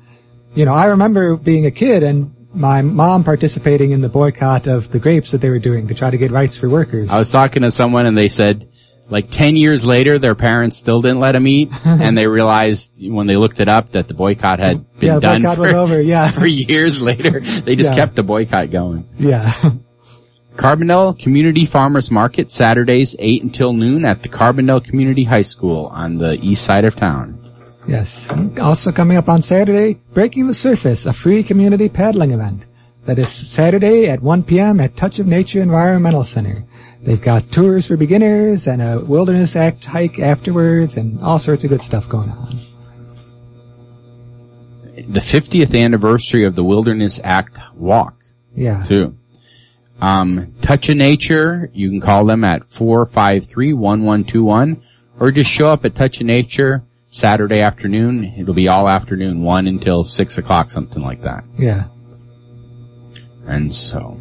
you 0.56 0.66
know, 0.66 0.74
I 0.74 0.86
remember 0.88 1.36
being 1.36 1.66
a 1.68 1.72
kid 1.72 2.02
and 2.04 2.34
my 2.54 2.82
mom 2.82 3.24
participating 3.24 3.92
in 3.92 4.02
the 4.02 4.10
boycott 4.10 4.68
of 4.68 4.92
the 4.92 5.00
grapes 5.00 5.32
that 5.32 5.42
they 5.42 5.50
were 5.50 5.60
doing 5.60 5.88
to 5.88 5.94
try 5.96 6.10
to 6.12 6.18
get 6.18 6.32
rights 6.32 6.56
for 6.58 6.70
workers. 6.70 7.10
I 7.12 7.18
was 7.18 7.32
talking 7.32 7.62
to 7.64 7.72
someone 7.72 8.06
and 8.06 8.16
they 8.18 8.30
said, 8.30 8.70
like 9.10 9.30
10 9.30 9.56
years 9.56 9.86
later, 9.86 10.18
their 10.18 10.36
parents 10.36 10.78
still 10.78 11.02
didn't 11.02 11.20
let 11.20 11.34
them 11.34 11.46
eat 11.48 11.70
and 11.86 12.18
they 12.18 12.28
realized 12.28 12.98
when 13.02 13.28
they 13.28 13.36
looked 13.36 13.60
it 13.60 13.68
up 13.68 13.92
that 13.92 14.08
the 14.08 14.14
boycott 14.14 14.60
had 14.60 14.98
been 15.00 15.14
yeah, 15.16 15.20
done 15.20 15.42
boycott 15.44 15.58
for, 15.58 15.68
over. 15.76 16.02
Yeah, 16.14 16.32
for 16.32 16.46
years 16.48 17.02
later. 17.02 17.40
They 17.42 17.76
just 17.76 17.92
Yeah. 17.92 17.96
kept 17.98 18.16
the 18.16 18.24
boycott 18.24 18.72
going. 18.72 19.08
yeah, 19.20 19.54
Carbondale 20.56 21.18
Community 21.18 21.66
Farmers 21.66 22.12
Market 22.12 22.52
Saturdays 22.52 23.16
8 23.18 23.44
until 23.44 23.74
noon 23.74 24.06
at 24.06 24.22
the 24.22 24.30
Carbondale 24.30 24.84
Community 24.84 25.24
High 25.24 25.42
School 25.42 25.88
on 25.88 26.18
the 26.18 26.34
east 26.42 26.64
side 26.64 26.86
of 26.86 26.96
town. 26.96 27.40
yes. 27.88 28.30
Also 28.60 28.92
coming 28.92 29.18
up 29.18 29.28
on 29.30 29.42
Saturday, 29.42 30.00
Breaking 30.14 30.46
the 30.48 30.54
Surface, 30.54 31.06
a 31.08 31.14
free 31.14 31.44
community 31.44 31.90
paddling 31.90 32.32
event. 32.32 32.66
That 33.06 33.20
is 33.20 33.30
Saturday 33.30 34.08
at 34.08 34.22
1 34.22 34.44
p.m. 34.44 34.80
at 34.80 34.96
Touch 34.96 35.20
of 35.20 35.28
Nature 35.28 35.62
Environmental 35.62 36.24
Center. 36.24 36.64
They've 37.04 37.22
got 37.22 37.44
tours 37.52 37.86
for 37.86 37.98
beginners 37.98 38.66
and 38.68 38.82
a 38.82 39.00
Wilderness 39.00 39.58
Act 39.58 39.84
hike 39.84 40.20
afterwards 40.20 40.96
and 40.96 41.20
all 41.22 41.38
sorts 41.38 41.66
of 41.66 41.70
good 41.70 41.82
stuff 41.82 42.08
going 42.08 42.30
on. 42.30 42.56
The 44.96 45.20
50th 45.20 45.78
anniversary 45.78 46.46
of 46.46 46.56
the 46.56 46.64
Wilderness 46.64 47.20
Act 47.22 47.60
walk. 47.76 48.24
Yeah. 48.56 48.84
too. 48.84 49.18
Um, 50.00 50.54
Touch 50.62 50.88
of 50.90 50.96
Nature, 50.98 51.70
you 51.74 51.90
can 51.90 52.00
call 52.00 52.26
them 52.26 52.44
at 52.46 52.70
453-1121 52.70 54.82
or 55.20 55.32
just 55.32 55.50
show 55.50 55.68
up 55.68 55.84
at 55.86 55.96
Touch 55.96 56.22
of 56.22 56.28
Nature 56.28 56.84
Saturday 57.10 57.60
afternoon. 57.60 58.34
It'll 58.38 58.54
be 58.54 58.68
all 58.70 58.88
afternoon, 58.90 59.42
1 59.42 59.68
until 59.68 60.04
6 60.04 60.38
o'clock, 60.38 60.70
something 60.72 61.02
like 61.02 61.24
that. 61.24 61.44
Yeah. 61.58 61.86
And 63.46 63.74
so, 63.76 64.20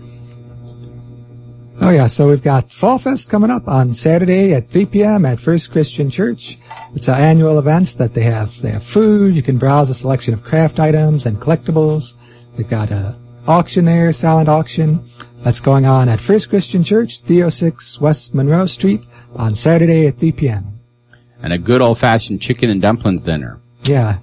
Oh 1.84 1.90
yeah, 1.90 2.06
so 2.06 2.28
we've 2.28 2.44
got 2.44 2.72
Fall 2.72 2.96
Fest 2.96 3.28
coming 3.28 3.50
up 3.50 3.66
on 3.66 3.92
Saturday 3.92 4.54
at 4.54 4.70
3 4.70 4.86
p.m. 4.86 5.24
at 5.24 5.40
First 5.40 5.72
Christian 5.72 6.10
Church. 6.10 6.56
It's 6.94 7.08
an 7.08 7.16
annual 7.16 7.58
event 7.58 7.96
that 7.98 8.14
they 8.14 8.22
have. 8.22 8.56
They 8.62 8.70
have 8.70 8.84
food. 8.84 9.34
You 9.34 9.42
can 9.42 9.58
browse 9.58 9.90
a 9.90 9.94
selection 9.94 10.32
of 10.32 10.44
craft 10.44 10.78
items 10.78 11.26
and 11.26 11.40
collectibles. 11.40 12.14
They've 12.54 12.68
got 12.68 12.92
a 12.92 13.18
auction 13.48 13.84
there, 13.84 14.12
silent 14.12 14.48
auction. 14.48 15.10
That's 15.42 15.58
going 15.58 15.84
on 15.84 16.08
at 16.08 16.20
First 16.20 16.50
Christian 16.50 16.84
Church, 16.84 17.22
306 17.22 18.00
West 18.00 18.32
Monroe 18.32 18.66
Street 18.66 19.04
on 19.34 19.56
Saturday 19.56 20.06
at 20.06 20.18
3 20.18 20.30
p.m. 20.30 20.78
and 21.42 21.52
a 21.52 21.58
good 21.58 21.82
old 21.82 21.98
fashioned 21.98 22.40
chicken 22.40 22.70
and 22.70 22.80
dumplings 22.80 23.22
dinner. 23.22 23.60
Yeah. 23.82 24.20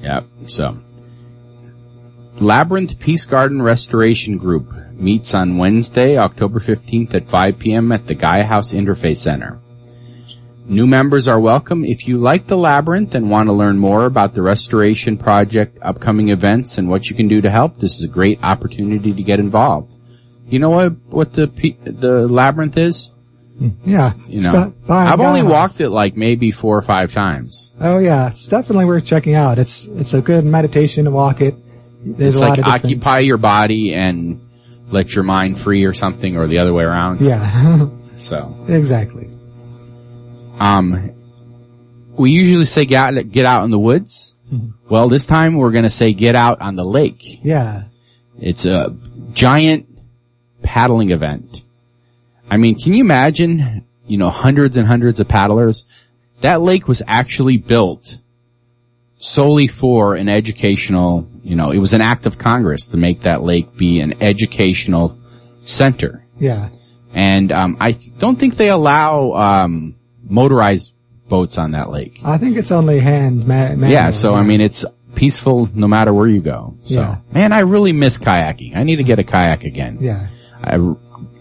Yep, 0.00 0.26
so. 0.48 0.76
Labyrinth 2.40 2.98
Peace 2.98 3.26
Garden 3.26 3.62
Restoration 3.62 4.38
Group 4.38 4.74
meets 4.98 5.34
on 5.34 5.58
Wednesday, 5.58 6.16
October 6.16 6.60
15th 6.60 7.14
at 7.14 7.28
5 7.28 7.58
p.m. 7.58 7.92
at 7.92 8.06
the 8.06 8.14
Gaia 8.14 8.44
House 8.44 8.72
Interfaith 8.72 9.18
Center. 9.18 9.60
New 10.68 10.86
members 10.86 11.28
are 11.28 11.38
welcome. 11.38 11.84
If 11.84 12.08
you 12.08 12.18
like 12.18 12.48
the 12.48 12.56
Labyrinth 12.56 13.14
and 13.14 13.30
want 13.30 13.48
to 13.48 13.52
learn 13.52 13.78
more 13.78 14.04
about 14.04 14.34
the 14.34 14.42
restoration 14.42 15.16
project, 15.16 15.78
upcoming 15.80 16.30
events, 16.30 16.76
and 16.78 16.88
what 16.88 17.08
you 17.08 17.14
can 17.14 17.28
do 17.28 17.40
to 17.40 17.50
help, 17.50 17.78
this 17.78 17.94
is 17.94 18.02
a 18.02 18.08
great 18.08 18.40
opportunity 18.42 19.12
to 19.12 19.22
get 19.22 19.38
involved. 19.38 19.92
You 20.48 20.58
know 20.58 20.70
what, 20.70 20.96
what 21.06 21.32
the, 21.32 21.46
the 21.46 22.26
Labyrinth 22.26 22.76
is? 22.76 23.10
Hmm. 23.58 23.68
Yeah. 23.84 24.14
You 24.26 24.40
know, 24.42 24.74
I've 24.88 25.20
only 25.20 25.40
House. 25.40 25.50
walked 25.50 25.80
it 25.80 25.90
like 25.90 26.16
maybe 26.16 26.50
four 26.50 26.76
or 26.76 26.82
five 26.82 27.12
times. 27.12 27.72
Oh 27.80 27.98
yeah, 27.98 28.30
it's 28.30 28.48
definitely 28.48 28.84
worth 28.86 29.04
checking 29.04 29.34
out. 29.34 29.58
It's, 29.58 29.84
it's 29.84 30.14
a 30.14 30.20
good 30.20 30.44
meditation 30.44 31.04
to 31.04 31.10
walk 31.10 31.40
it. 31.40 31.54
There's 32.04 32.34
it's 32.34 32.42
a 32.42 32.48
lot 32.48 32.58
like 32.58 32.84
occupy 32.84 33.20
your 33.20 33.38
body 33.38 33.94
and 33.94 34.45
let 34.88 35.14
your 35.14 35.24
mind 35.24 35.58
free 35.58 35.84
or 35.84 35.92
something 35.94 36.36
or 36.36 36.46
the 36.46 36.58
other 36.58 36.72
way 36.72 36.84
around. 36.84 37.20
Yeah. 37.20 37.88
So, 38.18 38.64
exactly. 38.66 39.28
um, 40.58 41.12
we 42.16 42.30
usually 42.30 42.64
say 42.64 42.86
get 42.86 43.14
out, 43.14 43.28
get 43.30 43.44
out 43.44 43.64
in 43.64 43.70
the 43.70 43.78
woods. 43.78 44.34
Mhm. 44.50 44.72
Well, 44.88 45.10
this 45.10 45.26
time 45.26 45.56
we're 45.56 45.70
going 45.72 45.84
to 45.84 45.90
say 45.90 46.14
get 46.14 46.34
out 46.34 46.62
on 46.62 46.76
the 46.76 46.84
lake. 46.84 47.44
Yeah. 47.44 47.84
It's 48.40 48.64
a 48.64 48.96
giant 49.34 49.86
paddling 50.62 51.10
event. 51.10 51.62
I 52.50 52.56
mean, 52.56 52.78
can 52.78 52.94
you 52.94 53.02
imagine, 53.04 53.84
you 54.06 54.16
know, 54.16 54.30
hundreds 54.30 54.78
and 54.78 54.86
hundreds 54.86 55.20
of 55.20 55.28
paddlers? 55.28 55.84
That 56.40 56.62
lake 56.62 56.88
was 56.88 57.02
actually 57.06 57.58
built 57.58 58.18
solely 59.18 59.66
for 59.66 60.14
an 60.14 60.28
educational, 60.28 61.28
you 61.42 61.56
know, 61.56 61.70
it 61.70 61.78
was 61.78 61.94
an 61.94 62.02
act 62.02 62.26
of 62.26 62.38
Congress 62.38 62.86
to 62.88 62.96
make 62.96 63.20
that 63.22 63.42
lake 63.42 63.76
be 63.76 64.00
an 64.00 64.22
educational 64.22 65.18
center. 65.64 66.24
Yeah. 66.38 66.68
And, 67.14 67.50
um, 67.52 67.76
I 67.80 67.92
don't 68.18 68.38
think 68.38 68.56
they 68.56 68.68
allow, 68.68 69.32
um, 69.32 69.94
motorized 70.28 70.92
boats 71.28 71.56
on 71.58 71.72
that 71.72 71.90
lake. 71.90 72.20
I 72.24 72.38
think 72.38 72.56
it's 72.56 72.70
only 72.70 73.00
hand 73.00 73.46
ma- 73.46 73.68
manual. 73.74 73.90
Yeah, 73.90 74.10
so 74.10 74.34
I 74.34 74.42
mean, 74.42 74.60
it's 74.60 74.84
peaceful 75.14 75.68
no 75.74 75.88
matter 75.88 76.12
where 76.12 76.28
you 76.28 76.40
go. 76.40 76.74
So, 76.84 77.00
Yeah. 77.00 77.16
man, 77.32 77.52
I 77.52 77.60
really 77.60 77.92
miss 77.92 78.18
kayaking. 78.18 78.76
I 78.76 78.82
need 78.82 78.96
to 78.96 79.04
get 79.04 79.18
a 79.18 79.24
kayak 79.24 79.64
again. 79.64 79.98
Yeah. 80.00 80.28
I 80.62 80.76
r- 80.76 80.96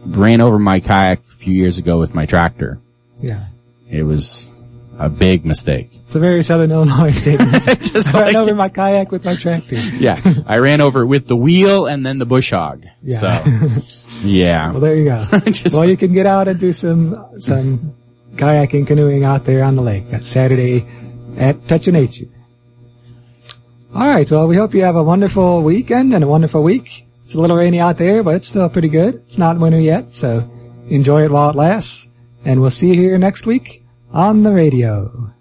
ran 0.05 0.39
over 0.41 0.57
my 0.59 0.79
kayak 0.79 1.19
a 1.19 1.35
few 1.37 1.53
years 1.53 1.77
ago 1.77 1.99
with 1.99 2.15
my 2.15 2.25
tractor. 2.25 2.79
Yeah. 3.21 3.45
It 3.89 4.03
was 4.03 4.49
a 4.97 5.09
big 5.09 5.45
mistake. 5.45 5.89
It's 6.05 6.15
a 6.15 6.19
very 6.19 6.41
Southern 6.43 6.71
Illinois 6.71 7.11
statement. 7.17 7.63
Just 7.81 8.15
I 8.15 8.19
ran 8.23 8.33
like- 8.33 8.35
over 8.35 8.55
my 8.55 8.69
kayak 8.69 9.11
with 9.11 9.25
my 9.25 9.35
tractor. 9.35 9.75
Yeah, 9.95 10.21
I 10.45 10.57
ran 10.59 10.81
over 10.81 11.01
it 11.01 11.07
with 11.07 11.27
the 11.27 11.35
wheel 11.35 11.85
and 11.85 12.05
then 12.05 12.17
the 12.17 12.25
bush 12.25 12.51
hog. 12.51 12.85
Yeah. 13.03 13.17
So, 13.19 13.79
yeah. 14.21 14.71
well, 14.71 14.79
there 14.79 14.95
you 14.95 15.05
go. 15.05 15.25
Well, 15.73 15.89
you 15.89 15.97
can 15.97 16.13
get 16.13 16.25
out 16.25 16.47
and 16.47 16.59
do 16.59 16.71
some 16.73 17.15
some 17.39 17.95
kayaking, 18.35 18.87
canoeing 18.87 19.23
out 19.23 19.45
there 19.45 19.63
on 19.63 19.75
the 19.75 19.83
lake. 19.83 20.09
That's 20.11 20.27
Saturday 20.27 20.85
at 21.37 21.67
Touch 21.67 21.87
of 21.87 21.93
Nature. 21.93 22.25
All 23.93 24.07
right. 24.07 24.29
Well, 24.29 24.47
we 24.47 24.57
hope 24.57 24.73
you 24.73 24.83
have 24.83 24.95
a 24.97 25.03
wonderful 25.03 25.61
weekend 25.61 26.13
and 26.13 26.23
a 26.23 26.27
wonderful 26.27 26.61
week. 26.63 27.05
It's 27.23 27.33
a 27.33 27.39
little 27.39 27.55
rainy 27.57 27.79
out 27.79 27.97
there, 27.97 28.23
but 28.23 28.35
it's 28.35 28.47
still 28.47 28.69
pretty 28.69 28.89
good. 28.89 29.15
It's 29.15 29.37
not 29.37 29.57
winter 29.57 29.79
yet, 29.79 30.11
so 30.11 30.49
enjoy 30.89 31.23
it 31.23 31.31
while 31.31 31.49
it 31.49 31.55
lasts. 31.55 32.07
And 32.43 32.61
we'll 32.61 32.69
see 32.71 32.89
you 32.89 32.93
here 32.95 33.17
next 33.17 33.45
week 33.45 33.83
on 34.15 34.43
the 34.43 34.51
radio. 34.51 35.35